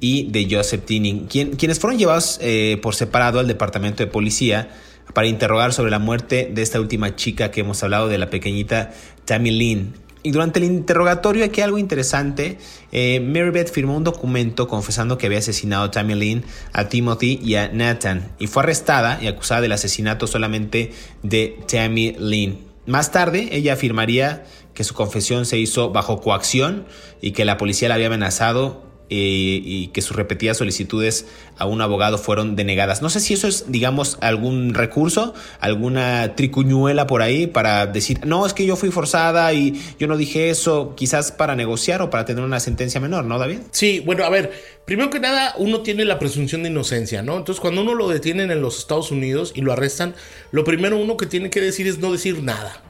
y 0.00 0.30
de 0.30 0.46
Joseph 0.50 0.84
Tinning, 0.84 1.26
quienes 1.26 1.78
fueron 1.78 1.98
llevados 1.98 2.38
eh, 2.40 2.78
por 2.82 2.94
separado 2.94 3.38
al 3.40 3.48
departamento 3.48 4.02
de 4.02 4.06
policía 4.06 4.70
para 5.12 5.26
interrogar 5.26 5.72
sobre 5.72 5.90
la 5.90 5.98
muerte 5.98 6.50
de 6.52 6.62
esta 6.62 6.80
última 6.80 7.16
chica 7.16 7.50
que 7.50 7.60
hemos 7.60 7.82
hablado, 7.82 8.08
de 8.08 8.18
la 8.18 8.30
pequeñita 8.30 8.92
Tammy 9.24 9.50
Lynn. 9.50 9.94
Y 10.22 10.32
durante 10.32 10.58
el 10.58 10.64
interrogatorio 10.64 11.44
aquí 11.44 11.60
algo 11.60 11.78
interesante, 11.78 12.58
eh, 12.90 13.20
Mary 13.20 13.50
Beth 13.50 13.70
firmó 13.70 13.96
un 13.96 14.04
documento 14.04 14.66
confesando 14.66 15.16
que 15.16 15.26
había 15.26 15.38
asesinado 15.38 15.84
a 15.84 15.90
Tammy 15.90 16.14
Lynn, 16.14 16.44
a 16.72 16.88
Timothy 16.88 17.38
y 17.42 17.54
a 17.54 17.68
Nathan, 17.68 18.32
y 18.38 18.48
fue 18.48 18.62
arrestada 18.62 19.18
y 19.22 19.28
acusada 19.28 19.60
del 19.60 19.72
asesinato 19.72 20.26
solamente 20.26 20.92
de 21.22 21.58
Tammy 21.70 22.16
Lynn. 22.18 22.58
Más 22.86 23.12
tarde, 23.12 23.50
ella 23.52 23.74
afirmaría 23.74 24.44
que 24.74 24.82
su 24.82 24.94
confesión 24.94 25.44
se 25.44 25.58
hizo 25.58 25.90
bajo 25.90 26.20
coacción 26.20 26.86
y 27.20 27.32
que 27.32 27.44
la 27.44 27.58
policía 27.58 27.88
la 27.88 27.96
había 27.96 28.06
amenazado 28.06 28.87
y 29.08 29.88
que 29.88 30.02
sus 30.02 30.16
repetidas 30.16 30.58
solicitudes 30.58 31.26
a 31.56 31.66
un 31.66 31.80
abogado 31.80 32.18
fueron 32.18 32.56
denegadas. 32.56 33.02
No 33.02 33.10
sé 33.10 33.20
si 33.20 33.34
eso 33.34 33.48
es, 33.48 33.64
digamos, 33.68 34.18
algún 34.20 34.74
recurso, 34.74 35.34
alguna 35.60 36.34
tricuñuela 36.36 37.06
por 37.06 37.22
ahí 37.22 37.46
para 37.46 37.86
decir, 37.86 38.24
no, 38.24 38.46
es 38.46 38.54
que 38.54 38.66
yo 38.66 38.76
fui 38.76 38.90
forzada 38.90 39.52
y 39.52 39.80
yo 39.98 40.06
no 40.06 40.16
dije 40.16 40.50
eso, 40.50 40.94
quizás 40.96 41.32
para 41.32 41.56
negociar 41.56 42.02
o 42.02 42.10
para 42.10 42.24
tener 42.24 42.44
una 42.44 42.60
sentencia 42.60 43.00
menor, 43.00 43.24
¿no, 43.24 43.38
David? 43.38 43.58
Sí, 43.70 44.00
bueno, 44.00 44.24
a 44.24 44.30
ver, 44.30 44.52
primero 44.84 45.10
que 45.10 45.20
nada, 45.20 45.54
uno 45.58 45.80
tiene 45.80 46.04
la 46.04 46.18
presunción 46.18 46.62
de 46.62 46.70
inocencia, 46.70 47.22
¿no? 47.22 47.36
Entonces, 47.36 47.60
cuando 47.60 47.82
uno 47.82 47.94
lo 47.94 48.08
detienen 48.08 48.50
en 48.50 48.62
los 48.62 48.78
Estados 48.78 49.10
Unidos 49.10 49.52
y 49.54 49.62
lo 49.62 49.72
arrestan, 49.72 50.14
lo 50.52 50.64
primero 50.64 50.98
uno 50.98 51.16
que 51.16 51.26
tiene 51.26 51.50
que 51.50 51.60
decir 51.60 51.86
es 51.86 51.98
no 51.98 52.12
decir 52.12 52.42
nada, 52.42 52.82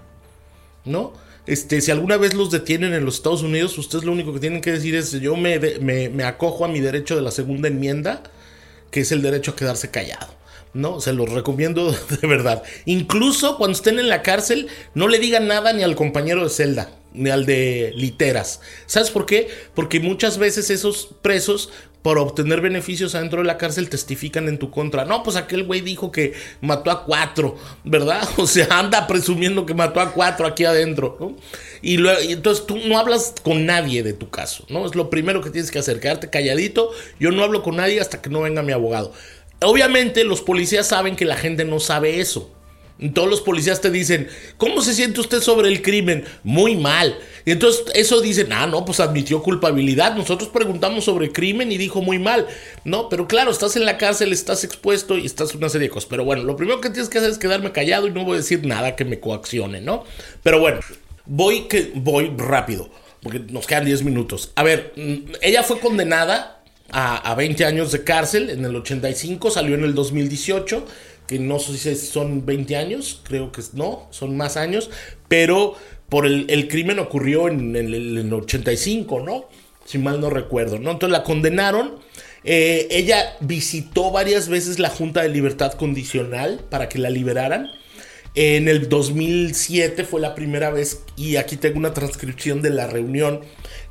¿no? 0.85 1.13
Este, 1.49 1.81
si 1.81 1.91
alguna 1.91 2.19
vez 2.19 2.35
los 2.35 2.51
detienen 2.51 2.93
en 2.93 3.07
los 3.07 3.15
Estados 3.15 3.43
Unidos, 3.43 3.79
ustedes 3.79 4.05
lo 4.05 4.13
único 4.13 4.35
que 4.35 4.39
tienen 4.39 4.61
que 4.61 4.71
decir 4.71 4.95
es 4.95 5.13
yo 5.13 5.35
me, 5.35 5.59
me, 5.81 6.25
acojo 6.25 6.67
a 6.67 6.69
mi 6.69 6.79
derecho 6.81 7.17
de 7.17 7.23
la 7.23 7.31
segunda 7.31 7.69
enmienda, 7.69 8.23
que 8.91 9.01
es 9.01 9.13
el 9.13 9.23
derecho 9.23 9.53
a 9.53 9.57
quedarse 9.57 9.91
callado. 9.91 10.27
No, 10.75 11.01
se 11.01 11.15
los 11.15 11.31
recomiendo 11.31 11.91
de 12.21 12.27
verdad. 12.27 12.63
Incluso 12.85 13.57
cuando 13.57 13.79
estén 13.79 13.99
en 13.99 14.11
la 14.11 14.21
cárcel, 14.21 14.69
no 14.93 15.09
le 15.09 15.19
digan 15.19 15.47
nada 15.47 15.73
ni 15.73 15.83
al 15.83 15.97
compañero 15.97 16.45
de 16.45 16.51
celda, 16.51 16.91
ni 17.15 17.31
al 17.31 17.47
de 17.47 17.95
literas. 17.97 18.61
¿Sabes 18.85 19.11
por 19.11 19.25
qué? 19.25 19.49
Porque 19.73 20.01
muchas 20.01 20.37
veces 20.37 20.69
esos 20.69 21.15
presos 21.23 21.71
por 22.03 22.19
obtener 22.19 22.61
beneficios 22.61 23.15
adentro 23.15 23.41
de 23.41 23.47
la 23.47 23.59
cárcel 23.59 23.89
testifican 23.89 24.49
en 24.49 24.59
tu 24.59 24.71
contra. 24.71 25.05
No, 25.05 25.23
pues 25.23 25.37
aquel 25.37 25.65
güey 25.65 25.81
dijo 25.81 26.13
que 26.13 26.33
mató 26.61 26.91
a 26.91 27.05
cuatro, 27.05 27.57
¿verdad? 27.85 28.27
O 28.39 28.47
sea, 28.47 28.67
anda 28.71 29.07
presumiendo 29.07 29.67
que 29.67 29.75
mató 29.75 30.01
a 30.01 30.13
cuatro 30.13 30.47
aquí 30.47 30.65
adentro, 30.65 31.17
¿no? 31.21 31.37
Y, 31.83 31.97
entonces 32.31 32.67
tú 32.67 32.79
no 32.87 32.99
hablas 32.99 33.35
con 33.43 33.67
nadie 33.67 34.03
de 34.03 34.13
tu 34.13 34.31
caso, 34.31 34.65
¿no? 34.69 34.87
Es 34.87 34.95
lo 34.95 35.11
primero 35.11 35.43
que 35.43 35.51
tienes 35.51 35.71
que 35.71 35.81
hacer, 35.81 36.01
quedarte 36.01 36.31
calladito. 36.31 36.91
Yo 37.19 37.31
no 37.31 37.43
hablo 37.43 37.63
con 37.63 37.77
nadie 37.77 38.01
hasta 38.01 38.23
que 38.23 38.31
no 38.31 38.43
venga 38.43 38.63
mi 38.63 38.73
abogado. 38.73 39.13
Obviamente 39.61 40.25
los 40.25 40.41
policías 40.41 40.87
saben 40.87 41.17
que 41.17 41.25
la 41.25 41.37
gente 41.37 41.65
no 41.65 41.81
sabe 41.81 42.21
eso. 42.21 42.53
Todos 43.15 43.29
los 43.29 43.41
policías 43.43 43.81
te 43.81 43.93
dicen, 43.93 44.29
¿cómo 44.57 44.83
se 44.83 44.93
siente 44.93 45.21
usted 45.21 45.41
sobre 45.41 45.69
el 45.69 45.83
crimen? 45.83 46.25
Muy 46.43 46.75
mal. 46.75 47.17
Y 47.45 47.53
entonces 47.53 47.85
eso 47.95 48.21
dicen, 48.21 48.53
ah, 48.53 48.67
no, 48.67 48.85
pues 48.85 48.99
admitió 48.99 49.41
culpabilidad. 49.41 50.17
Nosotros 50.17 50.51
preguntamos 50.51 51.05
sobre 51.05 51.27
el 51.27 51.33
crimen 51.33 51.71
y 51.71 51.79
dijo 51.79 52.03
muy 52.03 52.19
mal. 52.19 52.49
No, 52.85 53.09
pero 53.09 53.29
claro, 53.29 53.53
estás 53.53 53.77
en 53.77 53.85
la 53.85 53.99
cárcel, 53.99 54.33
estás 54.33 54.65
expuesto 54.65 55.17
y 55.17 55.27
estás 55.27 55.55
una 55.55 55.69
serie 55.69 55.89
de 55.89 55.95
cosas. 55.95 56.11
Pero 56.11 56.25
bueno, 56.25 56.43
lo 56.43 56.57
primero 56.57 56.81
que 56.81 56.91
tienes 56.91 57.09
que 57.09 57.19
hacer 57.19 57.31
es 57.31 57.39
quedarme 57.39 57.71
callado 57.71 58.09
y 58.09 58.11
no 58.11 58.25
voy 58.25 58.35
a 58.35 58.39
decir 58.39 58.67
nada 58.67 58.97
que 58.97 59.05
me 59.05 59.21
coaccione, 59.21 59.81
¿no? 59.81 60.05
Pero 60.43 60.59
bueno, 60.59 60.81
voy, 61.25 61.69
que, 61.69 61.93
voy 61.95 62.33
rápido, 62.37 62.91
porque 63.23 63.39
nos 63.39 63.69
quedan 63.69 63.85
10 63.85 64.03
minutos. 64.03 64.51
A 64.57 64.65
ver, 64.65 64.93
mm, 64.97 65.35
ella 65.41 65.63
fue 65.63 65.79
condenada 65.79 66.65
a, 66.91 67.31
a 67.31 67.35
20 67.37 67.65
años 67.65 67.93
de 67.93 68.03
cárcel 68.03 68.51
en 68.51 68.65
el 68.65 68.75
85, 68.75 69.53
salió 69.53 69.77
en 69.77 69.85
el 69.85 69.95
2018 69.95 70.85
que 71.29 71.39
no 71.39 71.59
sé 71.59 71.77
si 71.77 71.95
son 71.95 72.45
20 72.45 72.75
años, 72.75 73.21
creo 73.23 73.53
que 73.53 73.63
no, 73.75 74.09
son 74.11 74.37
más 74.37 74.57
años, 74.57 74.91
pero 75.29 75.77
por 76.09 76.25
el, 76.25 76.69
crimen 76.69 76.99
ocurrió 76.99 77.49
en, 77.49 77.77
el 77.77 78.33
85, 78.33 79.21
¿no? 79.21 79.45
Si 79.85 79.99
mal 79.99 80.21
no 80.21 80.31
recuerdo, 80.31 80.79
¿no? 80.79 80.91
Entonces 80.91 81.13
la 81.13 81.23
condenaron. 81.23 81.97
Eh, 82.45 82.89
ella 82.91 83.37
visitó 83.41 84.11
varias 84.11 84.49
veces 84.49 84.79
la 84.79 84.89
Junta 84.89 85.23
de 85.23 85.29
Libertad 85.29 85.75
Condicional 85.75 86.65
para 86.71 86.89
que 86.89 86.99
la 86.99 87.11
liberaran. 87.11 87.71
En 88.35 88.69
el 88.69 88.89
2007 88.89 90.05
fue 90.05 90.21
la 90.21 90.35
primera 90.35 90.71
vez, 90.71 91.03
y 91.17 91.37
aquí 91.37 91.57
tengo 91.57 91.79
una 91.79 91.93
transcripción 91.93 92.63
de 92.63 92.71
la 92.71 92.87
reunión 92.87 93.41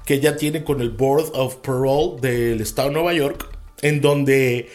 que 0.05 0.15
ella 0.15 0.37
tiene 0.37 0.63
con 0.63 0.81
el 0.81 0.89
Board 0.89 1.31
of 1.33 1.57
Parole 1.57 2.19
del 2.21 2.61
Estado 2.61 2.87
de 2.87 2.93
Nueva 2.95 3.13
York, 3.13 3.47
en 3.81 4.01
donde 4.01 4.69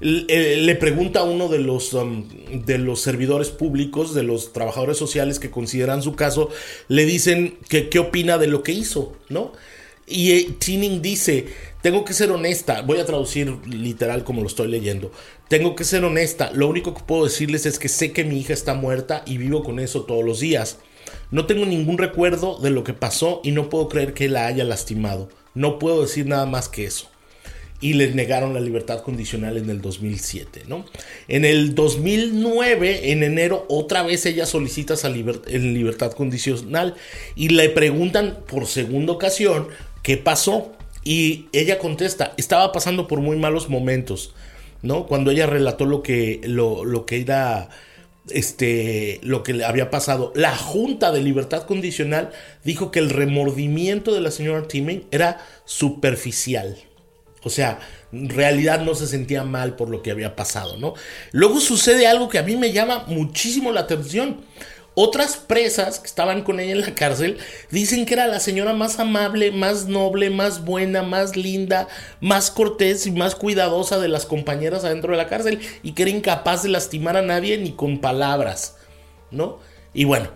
eh, 0.00 0.58
le 0.60 0.74
pregunta 0.74 1.20
a 1.20 1.24
uno 1.24 1.48
de 1.48 1.58
los, 1.58 1.94
um, 1.94 2.28
de 2.52 2.78
los 2.78 3.00
servidores 3.00 3.48
públicos, 3.48 4.14
de 4.14 4.22
los 4.22 4.52
trabajadores 4.52 4.98
sociales 4.98 5.38
que 5.38 5.50
consideran 5.50 6.02
su 6.02 6.14
caso, 6.14 6.50
le 6.88 7.06
dicen 7.06 7.58
que 7.68 7.88
qué 7.88 7.98
opina 7.98 8.36
de 8.38 8.46
lo 8.46 8.62
que 8.62 8.72
hizo, 8.72 9.14
¿no? 9.28 9.52
Y 10.06 10.32
eh, 10.32 11.00
dice, 11.00 11.46
tengo 11.82 12.04
que 12.04 12.12
ser 12.12 12.30
honesta, 12.30 12.82
voy 12.82 12.98
a 12.98 13.06
traducir 13.06 13.56
literal 13.66 14.22
como 14.22 14.42
lo 14.42 14.46
estoy 14.46 14.68
leyendo, 14.68 15.10
tengo 15.48 15.74
que 15.74 15.84
ser 15.84 16.04
honesta, 16.04 16.52
lo 16.52 16.68
único 16.68 16.94
que 16.94 17.02
puedo 17.02 17.24
decirles 17.24 17.66
es 17.66 17.78
que 17.78 17.88
sé 17.88 18.12
que 18.12 18.22
mi 18.22 18.38
hija 18.38 18.52
está 18.52 18.74
muerta 18.74 19.22
y 19.26 19.38
vivo 19.38 19.64
con 19.64 19.80
eso 19.80 20.02
todos 20.02 20.24
los 20.24 20.40
días. 20.40 20.78
No 21.30 21.46
tengo 21.46 21.66
ningún 21.66 21.98
recuerdo 21.98 22.58
de 22.58 22.70
lo 22.70 22.84
que 22.84 22.92
pasó 22.92 23.40
y 23.42 23.50
no 23.50 23.68
puedo 23.68 23.88
creer 23.88 24.14
que 24.14 24.28
la 24.28 24.46
haya 24.46 24.64
lastimado. 24.64 25.28
No 25.54 25.78
puedo 25.78 26.02
decir 26.02 26.26
nada 26.26 26.46
más 26.46 26.68
que 26.68 26.84
eso 26.84 27.08
y 27.80 27.94
les 27.94 28.14
negaron 28.14 28.54
la 28.54 28.60
libertad 28.60 29.02
condicional 29.02 29.56
en 29.56 29.70
el 29.70 29.80
2007, 29.80 30.64
¿no? 30.66 30.84
En 31.28 31.44
el 31.44 31.74
2009, 31.74 33.12
en 33.12 33.22
enero, 33.22 33.66
otra 33.68 34.02
vez 34.02 34.24
ella 34.26 34.46
solicita 34.46 34.94
esa 34.94 35.08
libertad 35.08 36.12
condicional 36.12 36.94
y 37.34 37.48
le 37.50 37.68
preguntan 37.68 38.38
por 38.46 38.66
segunda 38.66 39.12
ocasión 39.12 39.68
qué 40.02 40.16
pasó 40.16 40.72
y 41.04 41.46
ella 41.52 41.78
contesta, 41.78 42.32
estaba 42.36 42.72
pasando 42.72 43.06
por 43.06 43.20
muy 43.20 43.36
malos 43.36 43.68
momentos, 43.68 44.34
¿no? 44.82 45.06
Cuando 45.06 45.30
ella 45.30 45.46
relató 45.46 45.84
lo 45.84 46.02
que, 46.02 46.40
lo, 46.44 46.84
lo 46.84 47.06
que 47.06 47.20
era 47.20 47.68
este, 48.30 49.20
lo 49.22 49.42
que 49.42 49.54
le 49.54 49.64
había 49.64 49.90
pasado. 49.90 50.32
La 50.34 50.56
Junta 50.56 51.12
de 51.12 51.20
Libertad 51.20 51.64
Condicional 51.64 52.32
dijo 52.64 52.90
que 52.90 52.98
el 52.98 53.10
remordimiento 53.10 54.14
de 54.14 54.20
la 54.20 54.30
señora 54.30 54.66
Timming 54.66 55.06
era 55.10 55.38
superficial. 55.64 56.76
O 57.46 57.50
sea, 57.50 57.78
en 58.12 58.28
realidad 58.28 58.80
no 58.80 58.96
se 58.96 59.06
sentía 59.06 59.44
mal 59.44 59.76
por 59.76 59.88
lo 59.88 60.02
que 60.02 60.10
había 60.10 60.34
pasado, 60.34 60.76
¿no? 60.78 60.94
Luego 61.30 61.60
sucede 61.60 62.08
algo 62.08 62.28
que 62.28 62.40
a 62.40 62.42
mí 62.42 62.56
me 62.56 62.72
llama 62.72 63.04
muchísimo 63.06 63.70
la 63.70 63.82
atención. 63.82 64.40
Otras 64.94 65.36
presas 65.36 66.00
que 66.00 66.08
estaban 66.08 66.42
con 66.42 66.58
ella 66.58 66.72
en 66.72 66.80
la 66.80 66.94
cárcel 66.96 67.38
dicen 67.70 68.04
que 68.04 68.14
era 68.14 68.26
la 68.26 68.40
señora 68.40 68.72
más 68.72 68.98
amable, 68.98 69.52
más 69.52 69.86
noble, 69.86 70.28
más 70.28 70.64
buena, 70.64 71.04
más 71.04 71.36
linda, 71.36 71.86
más 72.20 72.50
cortés 72.50 73.06
y 73.06 73.12
más 73.12 73.36
cuidadosa 73.36 74.00
de 74.00 74.08
las 74.08 74.26
compañeras 74.26 74.84
adentro 74.84 75.12
de 75.12 75.18
la 75.18 75.28
cárcel 75.28 75.60
y 75.84 75.92
que 75.92 76.02
era 76.02 76.10
incapaz 76.10 76.64
de 76.64 76.70
lastimar 76.70 77.16
a 77.16 77.22
nadie 77.22 77.58
ni 77.58 77.76
con 77.76 78.00
palabras, 78.00 78.76
¿no? 79.30 79.60
Y 79.94 80.02
bueno, 80.02 80.30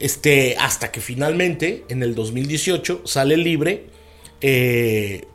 este, 0.00 0.56
hasta 0.58 0.92
que 0.92 1.00
finalmente 1.00 1.86
en 1.88 2.02
el 2.02 2.14
2018 2.14 3.06
sale 3.06 3.38
libre 3.38 3.86
eh, 4.42 5.28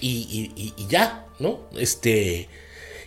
y, 0.00 0.74
ya, 0.88 1.26
¿no? 1.38 1.60
Este. 1.76 2.48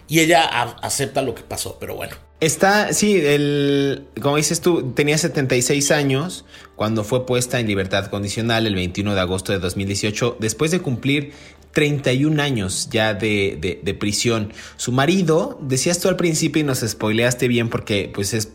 y 0.07 0.19
ella 0.19 0.43
acepta 0.81 1.21
lo 1.21 1.35
que 1.35 1.43
pasó, 1.43 1.77
pero 1.79 1.95
bueno. 1.95 2.15
Está, 2.41 2.93
sí, 2.93 3.17
el, 3.17 4.07
como 4.21 4.37
dices 4.37 4.61
tú, 4.61 4.93
tenía 4.93 5.17
76 5.17 5.91
años 5.91 6.45
cuando 6.77 7.03
fue 7.03 7.25
puesta 7.25 7.59
en 7.59 7.67
libertad 7.67 8.05
condicional 8.05 8.65
el 8.65 8.75
21 8.75 9.13
de 9.13 9.19
agosto 9.19 9.51
de 9.51 9.59
2018, 9.59 10.37
después 10.39 10.71
de 10.71 10.79
cumplir 10.79 11.33
31 11.79 12.41
años 12.41 12.89
ya 12.91 13.13
de, 13.13 13.79
de, 13.81 13.93
prisión. 13.93 14.51
Su 14.75 14.91
marido, 14.91 15.57
decías 15.61 15.97
tú 16.01 16.09
al 16.09 16.17
principio 16.17 16.59
y 16.59 16.65
nos 16.65 16.79
spoileaste 16.79 17.47
bien 17.47 17.69
porque 17.69 18.11
pues 18.13 18.33
es, 18.33 18.49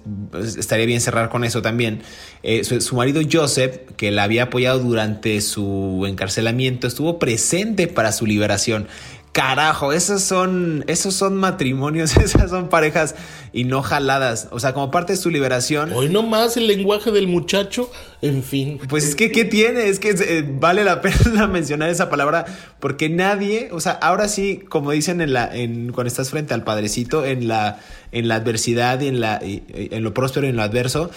estaría 0.58 0.84
bien 0.84 1.00
cerrar 1.00 1.30
con 1.30 1.42
eso 1.42 1.62
también. 1.62 2.02
Eh, 2.42 2.64
su, 2.64 2.94
marido 2.94 3.22
Joseph, 3.32 3.78
que 3.96 4.10
la 4.10 4.24
había 4.24 4.42
apoyado 4.42 4.80
durante 4.80 5.40
su 5.40 6.04
encarcelamiento, 6.06 6.86
estuvo 6.86 7.18
presente 7.18 7.86
para 7.86 8.12
su 8.12 8.26
liberación. 8.26 8.88
Carajo, 9.34 9.92
esos 9.92 10.22
son, 10.22 10.84
esos 10.86 11.12
son 11.12 11.34
matrimonios, 11.34 12.16
esas 12.18 12.50
son 12.50 12.68
parejas 12.68 13.16
y 13.52 13.64
no 13.64 13.82
jaladas. 13.82 14.46
O 14.52 14.60
sea, 14.60 14.74
como 14.74 14.92
parte 14.92 15.14
de 15.14 15.16
su 15.16 15.28
liberación. 15.28 15.92
Hoy 15.92 16.08
nomás 16.08 16.56
el 16.56 16.68
lenguaje 16.68 17.10
del 17.10 17.26
muchacho, 17.26 17.90
en 18.22 18.44
fin. 18.44 18.78
Pues 18.88 19.04
es 19.04 19.16
que, 19.16 19.32
¿qué 19.32 19.44
tiene? 19.44 19.88
Es 19.88 19.98
que 19.98 20.10
eh, 20.10 20.48
vale 20.48 20.84
la 20.84 21.00
pena 21.02 21.48
mencionar 21.48 21.90
esa 21.90 22.08
palabra 22.08 22.44
porque 22.78 23.08
nadie, 23.08 23.70
o 23.72 23.80
sea, 23.80 23.90
ahora 23.90 24.28
sí, 24.28 24.62
como 24.68 24.92
dicen 24.92 25.20
en 25.20 25.32
la, 25.32 25.52
en, 25.52 25.90
cuando 25.90 26.06
estás 26.06 26.30
frente 26.30 26.54
al 26.54 26.62
padrecito, 26.62 27.24
en 27.24 27.48
la, 27.48 27.80
en 28.12 28.28
la 28.28 28.36
adversidad 28.36 29.00
y 29.00 29.08
en, 29.08 29.18
la, 29.18 29.40
en 29.42 30.04
lo 30.04 30.14
próspero 30.14 30.46
y 30.46 30.50
en 30.50 30.56
lo 30.56 30.62
adverso, 30.62 31.10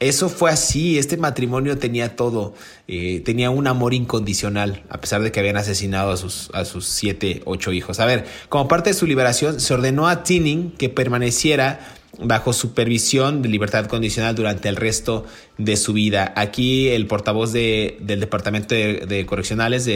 eso 0.00 0.28
fue 0.28 0.50
así, 0.50 0.96
este 0.96 1.16
matrimonio 1.16 1.76
tenía 1.76 2.14
todo, 2.14 2.54
eh, 2.86 3.20
tenía 3.24 3.50
un 3.50 3.66
amor 3.66 3.94
incondicional, 3.94 4.84
a 4.88 5.00
pesar 5.00 5.22
de 5.22 5.32
que 5.32 5.40
habían 5.40 5.56
asesinado 5.56 6.12
a 6.12 6.16
sus, 6.16 6.50
a 6.54 6.64
sus 6.64 6.86
siete, 6.86 7.42
ocho 7.46 7.72
hijos. 7.72 7.98
A 7.98 8.06
ver, 8.06 8.24
como 8.48 8.68
parte 8.68 8.90
de 8.90 8.94
su 8.94 9.06
liberación, 9.06 9.58
se 9.58 9.74
ordenó 9.74 10.06
a 10.06 10.22
Tinning 10.22 10.70
que 10.70 10.88
permaneciera 10.88 11.80
bajo 12.20 12.52
supervisión 12.52 13.42
de 13.42 13.48
libertad 13.48 13.86
condicional 13.86 14.36
durante 14.36 14.68
el 14.68 14.76
resto 14.76 15.26
de 15.56 15.76
su 15.76 15.92
vida. 15.92 16.32
Aquí 16.36 16.88
el 16.88 17.06
portavoz 17.06 17.52
del 17.52 17.98
Departamento 18.06 18.74
de, 18.74 19.26
Correccionales 19.26 19.88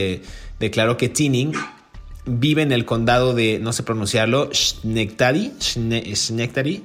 declaró 0.58 0.96
que 0.96 1.08
Tinning 1.08 1.52
vive 2.26 2.62
en 2.62 2.72
el 2.72 2.84
condado 2.84 3.34
de, 3.34 3.58
no 3.60 3.72
sé 3.72 3.82
pronunciarlo, 3.82 4.50
Schenectady, 4.52 5.52
Schenectady 5.60 6.84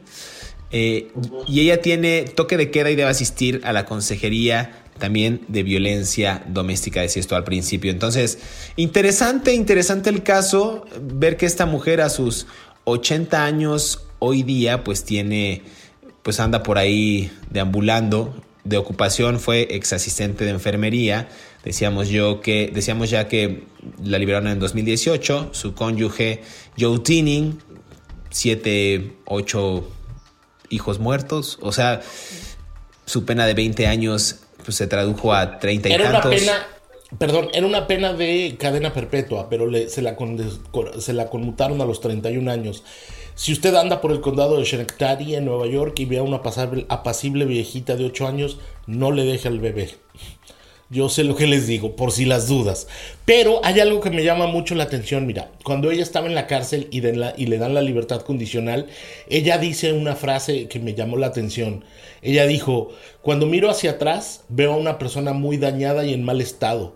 eh, 0.72 1.11
y 1.47 1.61
ella 1.61 1.82
tiene 1.82 2.24
toque 2.24 2.57
de 2.57 2.72
queda 2.72 2.91
y 2.91 2.95
debe 2.95 3.09
asistir 3.09 3.61
a 3.63 3.74
la 3.74 3.86
consejería 3.86 4.84
también 4.97 5.41
de 5.47 5.63
violencia 5.63 6.43
doméstica, 6.47 7.01
decía 7.01 7.20
esto 7.20 7.36
al 7.36 7.43
principio. 7.43 7.91
Entonces, 7.91 8.39
interesante, 8.76 9.53
interesante 9.53 10.09
el 10.09 10.24
caso, 10.24 10.86
ver 11.01 11.38
que 11.38 11.45
esta 11.45 11.65
mujer 11.65 12.01
a 12.01 12.09
sus 12.09 12.47
80 12.86 13.43
años 13.43 14.07
hoy 14.20 14.43
día, 14.43 14.84
pues 14.84 15.03
tiene, 15.03 15.61
pues 16.24 16.39
anda 16.39 16.63
por 16.63 16.78
ahí 16.78 17.32
deambulando. 17.49 18.43
De 18.63 18.78
ocupación 18.78 19.39
fue 19.39 19.68
ex 19.72 19.93
asistente 19.93 20.43
de 20.43 20.51
enfermería. 20.51 21.30
Decíamos 21.63 22.09
yo 22.09 22.41
que, 22.41 22.70
decíamos 22.74 23.09
ya 23.09 23.28
que 23.28 23.63
la 24.03 24.18
liberaron 24.20 24.49
en 24.49 24.59
2018. 24.59 25.49
Su 25.53 25.74
cónyuge, 25.74 26.41
Joe 26.78 26.99
Tinning, 26.99 27.59
7, 28.30 29.13
8 29.26 29.97
hijos 30.70 30.99
muertos. 30.99 31.57
O 31.61 31.72
sea, 31.72 32.01
su 33.05 33.26
pena 33.26 33.45
de 33.45 33.53
20 33.53 33.88
años 33.88 34.41
pues, 34.63 34.78
se 34.78 34.88
tradujo 34.88 35.34
a 35.34 35.59
30 35.59 35.89
y 35.89 35.93
era 35.93 36.11
tantos. 36.11 36.32
Una 36.32 36.39
pena, 36.39 36.68
perdón, 37.18 37.49
era 37.53 37.65
una 37.65 37.88
pena 37.88 38.13
de 38.13 38.55
cadena 38.59 38.93
perpetua, 38.93 39.49
pero 39.49 39.70
se, 39.88 40.01
la 40.01 40.18
se 40.99 41.13
la 41.13 41.30
conmutaron 41.30 41.82
a 41.82 41.86
los 41.86 42.01
31 42.01 42.51
años. 42.51 42.84
Si 43.36 43.53
usted 43.53 43.76
anda 43.76 44.01
por 44.01 44.11
el 44.11 44.20
condado 44.20 44.57
de 44.57 44.65
Schenectady 44.65 45.36
en 45.36 45.45
Nueva 45.45 45.68
York 45.68 45.99
y 45.99 46.05
ve 46.05 46.18
a 46.18 46.24
una 46.24 46.41
apacible 46.89 47.45
viejita 47.45 47.95
de 47.95 48.05
8 48.05 48.28
años, 48.28 48.57
no 48.88 49.11
le 49.11 49.26
deje 49.26 49.47
al 49.47 49.59
bebé. 49.59 49.95
Yo 50.90 51.10
sé 51.10 51.26
lo 51.26 51.36
que 51.36 51.48
les 51.48 51.68
digo, 51.68 51.98
por 51.98 52.14
si 52.14 52.24
las 52.24 52.48
dudas. 52.48 52.88
Pero 53.26 53.60
hay 53.66 53.82
algo 53.82 54.00
que 54.00 54.10
me 54.10 54.24
llama 54.24 54.48
mucho 54.48 54.74
la 54.74 54.86
atención. 54.86 55.28
Mira, 55.28 55.52
cuando 55.66 55.92
ella 55.92 56.02
estaba 56.02 56.28
en 56.28 56.36
la 56.36 56.48
cárcel 56.48 56.88
y, 56.92 57.02
le 57.02 57.58
dan 57.58 57.74
la 57.74 57.82
libertad 57.82 58.22
condicional, 58.22 58.88
ella 59.30 59.58
dice 59.58 59.92
una 59.92 60.16
frase 60.16 60.70
que 60.70 60.80
me 60.80 60.94
llamó 60.94 61.18
la 61.18 61.28
atención. 61.28 61.84
Ella 62.22 62.48
dijo, 62.48 62.90
cuando 63.22 63.48
miro 63.48 63.70
hacia 63.70 63.92
atrás, 63.92 64.46
veo 64.48 64.74
a 64.74 64.78
una 64.78 64.98
persona 64.98 65.34
muy 65.34 65.58
dañada 65.58 66.06
y 66.06 66.14
en 66.14 66.24
mal 66.24 66.40
estado. 66.40 66.96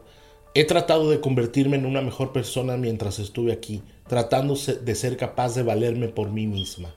He 0.53 0.63
tratado 0.63 1.09
de 1.09 1.19
convertirme 1.19 1.75
en 1.75 1.85
una 1.85 2.01
mejor 2.01 2.31
persona 2.31 2.77
mientras 2.77 3.19
estuve 3.19 3.51
aquí, 3.51 3.83
tratando 4.07 4.55
de 4.55 4.95
ser 4.95 5.17
capaz 5.17 5.53
de 5.55 5.63
valerme 5.63 6.07
por 6.07 6.31
mí 6.31 6.47
misma. 6.47 6.95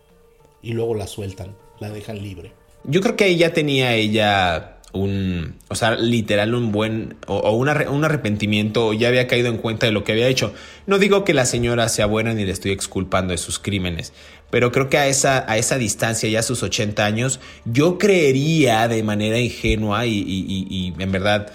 Y 0.63 0.73
luego 0.75 0.95
la 0.95 1.09
sueltan, 1.09 1.57
la 1.81 1.91
dejan 1.91 2.23
libre. 2.23 2.53
Yo 2.85 3.01
creo 3.01 3.17
que 3.17 3.27
ella 3.27 3.53
tenía 3.53 3.95
ella 3.95 4.74
un, 4.95 5.57
o 5.69 5.75
sea, 5.75 5.97
literal 5.97 6.55
un 6.55 6.73
buen, 6.73 7.17
o, 7.27 7.51
un 7.53 7.69
arrepentimiento, 7.69 8.93
ya 8.93 9.09
había 9.09 9.27
caído 9.27 9.49
en 9.49 9.59
cuenta 9.59 9.87
de 9.87 9.93
lo 9.93 10.05
que 10.05 10.13
había 10.13 10.29
hecho. 10.29 10.55
No 10.87 10.99
digo 10.99 11.25
que 11.25 11.35
la 11.35 11.45
señora 11.45 11.89
sea 11.89 12.07
buena 12.07 12.33
ni 12.33 12.45
le 12.45 12.53
estoy 12.53 12.71
exculpando 12.71 13.33
de 13.33 13.39
sus 13.39 13.59
crímenes, 13.59 14.13
pero 14.51 14.73
creo 14.73 14.89
que 14.89 14.99
a 14.99 15.09
esa, 15.09 15.45
a 15.51 15.59
esa 15.59 15.77
distancia, 15.77 16.29
ya 16.29 16.41
a 16.41 16.43
sus 16.43 16.63
80 16.63 17.05
años, 17.05 17.41
yo 17.65 17.99
creería 17.99 18.89
de 18.89 19.03
manera 19.03 19.39
ingenua 19.39 20.07
y, 20.07 20.25
y 20.27 20.95
en 20.99 21.13
verdad, 21.13 21.53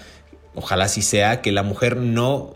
ojalá 0.54 0.84
así 0.84 1.02
sea, 1.02 1.40
que 1.40 1.50
la 1.50 1.62
mujer 1.62 1.96
no 1.96 2.54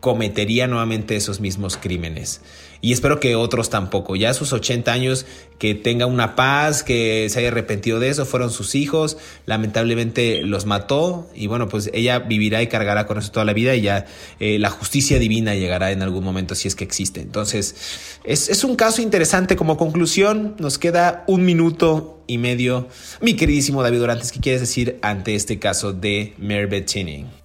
cometería 0.00 0.66
nuevamente 0.66 1.16
esos 1.16 1.40
mismos 1.40 1.76
crímenes 1.78 2.42
y 2.84 2.92
espero 2.92 3.18
que 3.18 3.34
otros 3.34 3.70
tampoco. 3.70 4.14
Ya 4.14 4.28
a 4.28 4.34
sus 4.34 4.52
80 4.52 4.92
años, 4.92 5.24
que 5.58 5.74
tenga 5.74 6.04
una 6.04 6.36
paz, 6.36 6.82
que 6.82 7.28
se 7.30 7.38
haya 7.38 7.48
arrepentido 7.48 7.98
de 7.98 8.10
eso, 8.10 8.26
fueron 8.26 8.50
sus 8.50 8.74
hijos, 8.74 9.16
lamentablemente 9.46 10.42
los 10.42 10.66
mató 10.66 11.26
y 11.34 11.46
bueno, 11.46 11.66
pues 11.66 11.88
ella 11.94 12.18
vivirá 12.18 12.60
y 12.60 12.66
cargará 12.66 13.06
con 13.06 13.16
eso 13.16 13.32
toda 13.32 13.46
la 13.46 13.54
vida 13.54 13.74
y 13.74 13.80
ya 13.80 14.04
eh, 14.38 14.58
la 14.58 14.68
justicia 14.68 15.18
divina 15.18 15.54
llegará 15.54 15.92
en 15.92 16.02
algún 16.02 16.22
momento 16.24 16.54
si 16.54 16.68
es 16.68 16.74
que 16.74 16.84
existe. 16.84 17.22
Entonces, 17.22 17.74
es, 18.22 18.64
un 18.64 18.76
caso 18.76 19.00
interesante 19.00 19.56
como 19.56 19.78
conclusión. 19.78 20.54
Nos 20.58 20.76
queda 20.76 21.24
un 21.26 21.46
minuto 21.46 22.22
y 22.26 22.36
medio. 22.36 22.88
Mi 23.22 23.32
queridísimo 23.32 23.82
David 23.82 24.00
Dorantes, 24.00 24.30
¿qué 24.30 24.40
quieres 24.40 24.60
decir 24.60 24.98
ante 25.00 25.34
este 25.34 25.58
caso 25.58 25.94
de 25.94 26.34
Mary 26.36 26.66
Beth 26.66 26.92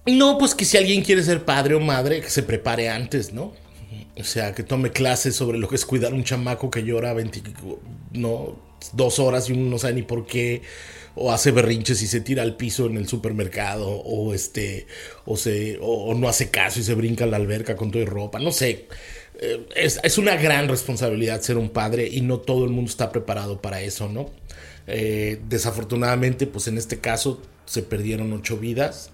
No, 0.04 0.36
pues 0.36 0.54
que 0.54 0.66
si 0.66 0.76
alguien 0.76 1.00
quiere 1.00 1.22
ser 1.22 1.46
padre 1.46 1.76
o 1.76 1.80
madre, 1.80 2.20
que 2.20 2.28
se 2.28 2.42
prepare 2.42 2.90
antes, 2.90 3.32
¿no? 3.32 3.54
O 4.20 4.24
sea, 4.24 4.54
que 4.54 4.62
tome 4.62 4.90
clases 4.90 5.34
sobre 5.36 5.58
lo 5.58 5.68
que 5.68 5.76
es 5.76 5.84
cuidar 5.84 6.14
un 6.14 6.24
chamaco 6.24 6.70
que 6.70 6.82
llora 6.82 7.12
20, 7.12 7.42
no, 8.12 8.56
dos 8.92 9.18
horas 9.18 9.48
y 9.48 9.52
uno 9.52 9.70
no 9.70 9.78
sabe 9.78 9.94
ni 9.94 10.02
por 10.02 10.26
qué, 10.26 10.62
o 11.14 11.32
hace 11.32 11.50
berrinches 11.50 12.02
y 12.02 12.06
se 12.06 12.20
tira 12.20 12.42
al 12.42 12.56
piso 12.56 12.86
en 12.86 12.96
el 12.96 13.08
supermercado, 13.08 13.88
o 13.88 14.34
este, 14.34 14.86
o 15.24 15.36
se, 15.36 15.78
o, 15.80 16.14
no 16.14 16.28
hace 16.28 16.50
caso 16.50 16.80
y 16.80 16.82
se 16.82 16.94
brinca 16.94 17.24
a 17.24 17.26
la 17.26 17.36
alberca 17.36 17.76
con 17.76 17.90
toda 17.90 18.04
ropa, 18.04 18.38
no 18.38 18.52
sé. 18.52 18.86
Eh, 19.40 19.66
es, 19.74 20.18
una 20.18 20.36
gran 20.36 20.68
responsabilidad 20.68 21.40
ser 21.40 21.56
un 21.56 21.70
padre 21.70 22.08
y 22.10 22.20
no 22.20 22.38
todo 22.38 22.64
el 22.64 22.70
mundo 22.70 22.90
está 22.90 23.10
preparado 23.10 23.60
para 23.60 23.80
eso, 23.80 24.08
¿no? 24.08 24.30
Eh, 24.86 25.40
desafortunadamente, 25.48 26.46
pues 26.46 26.68
en 26.68 26.78
este 26.78 26.98
caso 27.00 27.40
se 27.64 27.82
perdieron 27.82 28.32
ocho 28.32 28.58
vidas. 28.58 29.10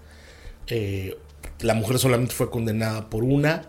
Eh, 0.68 1.16
la 1.60 1.74
mujer 1.74 1.98
solamente 1.98 2.34
fue 2.34 2.50
condenada 2.50 3.08
por 3.08 3.22
una 3.22 3.68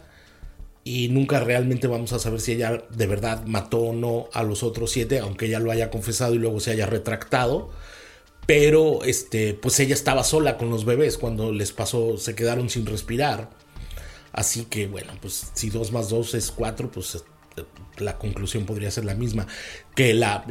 y 0.88 1.10
nunca 1.10 1.42
realmente 1.42 1.88
vamos 1.88 2.14
a 2.14 2.20
saber 2.20 2.40
si 2.40 2.54
ella 2.54 2.84
de 2.90 3.08
verdad 3.08 3.44
mató 3.46 3.80
o 3.80 3.94
no 3.94 4.30
a 4.32 4.44
los 4.44 4.64
otros 4.64 4.92
siete, 4.92 5.20
aunque 5.20 5.48
ella 5.48 5.60
lo 5.60 5.72
haya 5.72 5.90
confesado 5.90 6.34
y 6.34 6.38
luego 6.38 6.62
se 6.62 6.72
haya 6.72 6.86
retractado. 6.86 7.70
Pero 8.46 9.04
este, 9.04 9.54
pues 9.54 9.78
ella 9.82 9.94
estaba 9.94 10.24
sola 10.24 10.58
con 10.58 10.70
los 10.70 10.86
bebés 10.86 11.18
cuando 11.18 11.52
les 11.52 11.74
pasó, 11.74 12.18
se 12.18 12.36
quedaron 12.36 12.70
sin 12.70 12.86
respirar. 12.86 13.50
Así 14.32 14.64
que 14.66 14.88
bueno, 14.88 15.12
pues 15.22 15.52
si 15.54 15.70
dos 15.70 15.92
más 15.92 16.08
dos 16.08 16.34
es 16.34 16.52
cuatro, 16.52 16.90
pues 16.90 17.16
eh, 17.58 17.64
la 17.98 18.18
conclusión 18.18 18.66
podría 18.66 18.90
ser 18.90 19.04
la 19.04 19.16
misma. 19.16 19.46
Que 19.94 20.14
la, 20.14 20.46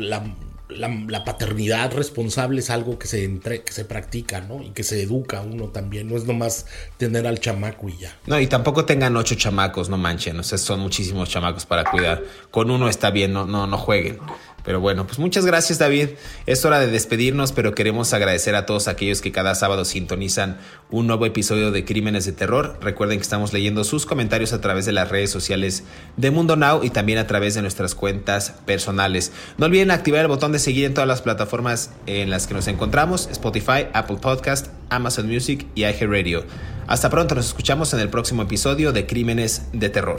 la 0.68 0.88
la, 1.08 1.24
paternidad 1.24 1.92
responsable 1.92 2.60
es 2.60 2.70
algo 2.70 2.98
que 2.98 3.06
se, 3.06 3.24
entre, 3.24 3.62
que 3.62 3.72
se 3.72 3.84
practica, 3.84 4.40
¿no? 4.40 4.62
Y 4.62 4.70
que 4.70 4.82
se 4.82 5.00
educa 5.02 5.40
uno 5.40 5.68
también. 5.68 6.08
No 6.08 6.16
es 6.16 6.24
nomás 6.24 6.66
tener 6.96 7.26
al 7.26 7.40
chamaco 7.40 7.88
y 7.88 7.96
ya. 7.98 8.16
No, 8.26 8.38
y 8.40 8.46
tampoco 8.46 8.84
tengan 8.84 9.16
ocho 9.16 9.34
chamacos, 9.34 9.88
no 9.88 9.96
manchen. 9.96 10.38
O 10.38 10.42
sea, 10.42 10.58
son 10.58 10.80
muchísimos 10.80 11.28
chamacos 11.28 11.66
para 11.66 11.84
cuidar. 11.84 12.22
Con 12.50 12.70
uno 12.70 12.88
está 12.88 13.10
bien, 13.10 13.32
no, 13.32 13.46
no, 13.46 13.66
no 13.66 13.78
jueguen. 13.78 14.18
Pero 14.66 14.80
bueno, 14.80 15.06
pues 15.06 15.20
muchas 15.20 15.46
gracias 15.46 15.78
David. 15.78 16.10
Es 16.44 16.64
hora 16.64 16.80
de 16.80 16.88
despedirnos, 16.88 17.52
pero 17.52 17.72
queremos 17.72 18.12
agradecer 18.12 18.56
a 18.56 18.66
todos 18.66 18.88
aquellos 18.88 19.22
que 19.22 19.30
cada 19.30 19.54
sábado 19.54 19.84
sintonizan 19.84 20.58
un 20.90 21.06
nuevo 21.06 21.24
episodio 21.24 21.70
de 21.70 21.84
Crímenes 21.84 22.26
de 22.26 22.32
Terror. 22.32 22.76
Recuerden 22.82 23.18
que 23.18 23.22
estamos 23.22 23.52
leyendo 23.52 23.84
sus 23.84 24.06
comentarios 24.06 24.52
a 24.52 24.60
través 24.60 24.84
de 24.84 24.90
las 24.90 25.08
redes 25.08 25.30
sociales 25.30 25.84
de 26.16 26.32
Mundo 26.32 26.56
Now 26.56 26.82
y 26.82 26.90
también 26.90 27.18
a 27.18 27.28
través 27.28 27.54
de 27.54 27.62
nuestras 27.62 27.94
cuentas 27.94 28.54
personales. 28.66 29.30
No 29.56 29.66
olviden 29.66 29.92
activar 29.92 30.22
el 30.22 30.26
botón 30.26 30.50
de 30.50 30.58
seguir 30.58 30.84
en 30.84 30.94
todas 30.94 31.06
las 31.06 31.22
plataformas 31.22 31.92
en 32.06 32.28
las 32.28 32.48
que 32.48 32.54
nos 32.54 32.66
encontramos, 32.66 33.28
Spotify, 33.30 33.86
Apple 33.92 34.18
Podcast, 34.20 34.66
Amazon 34.90 35.28
Music 35.28 35.64
y 35.76 35.82
iHeartRadio. 35.82 36.44
Hasta 36.88 37.08
pronto, 37.08 37.36
nos 37.36 37.46
escuchamos 37.46 37.94
en 37.94 38.00
el 38.00 38.08
próximo 38.08 38.42
episodio 38.42 38.92
de 38.92 39.06
Crímenes 39.06 39.62
de 39.72 39.90
Terror. 39.90 40.18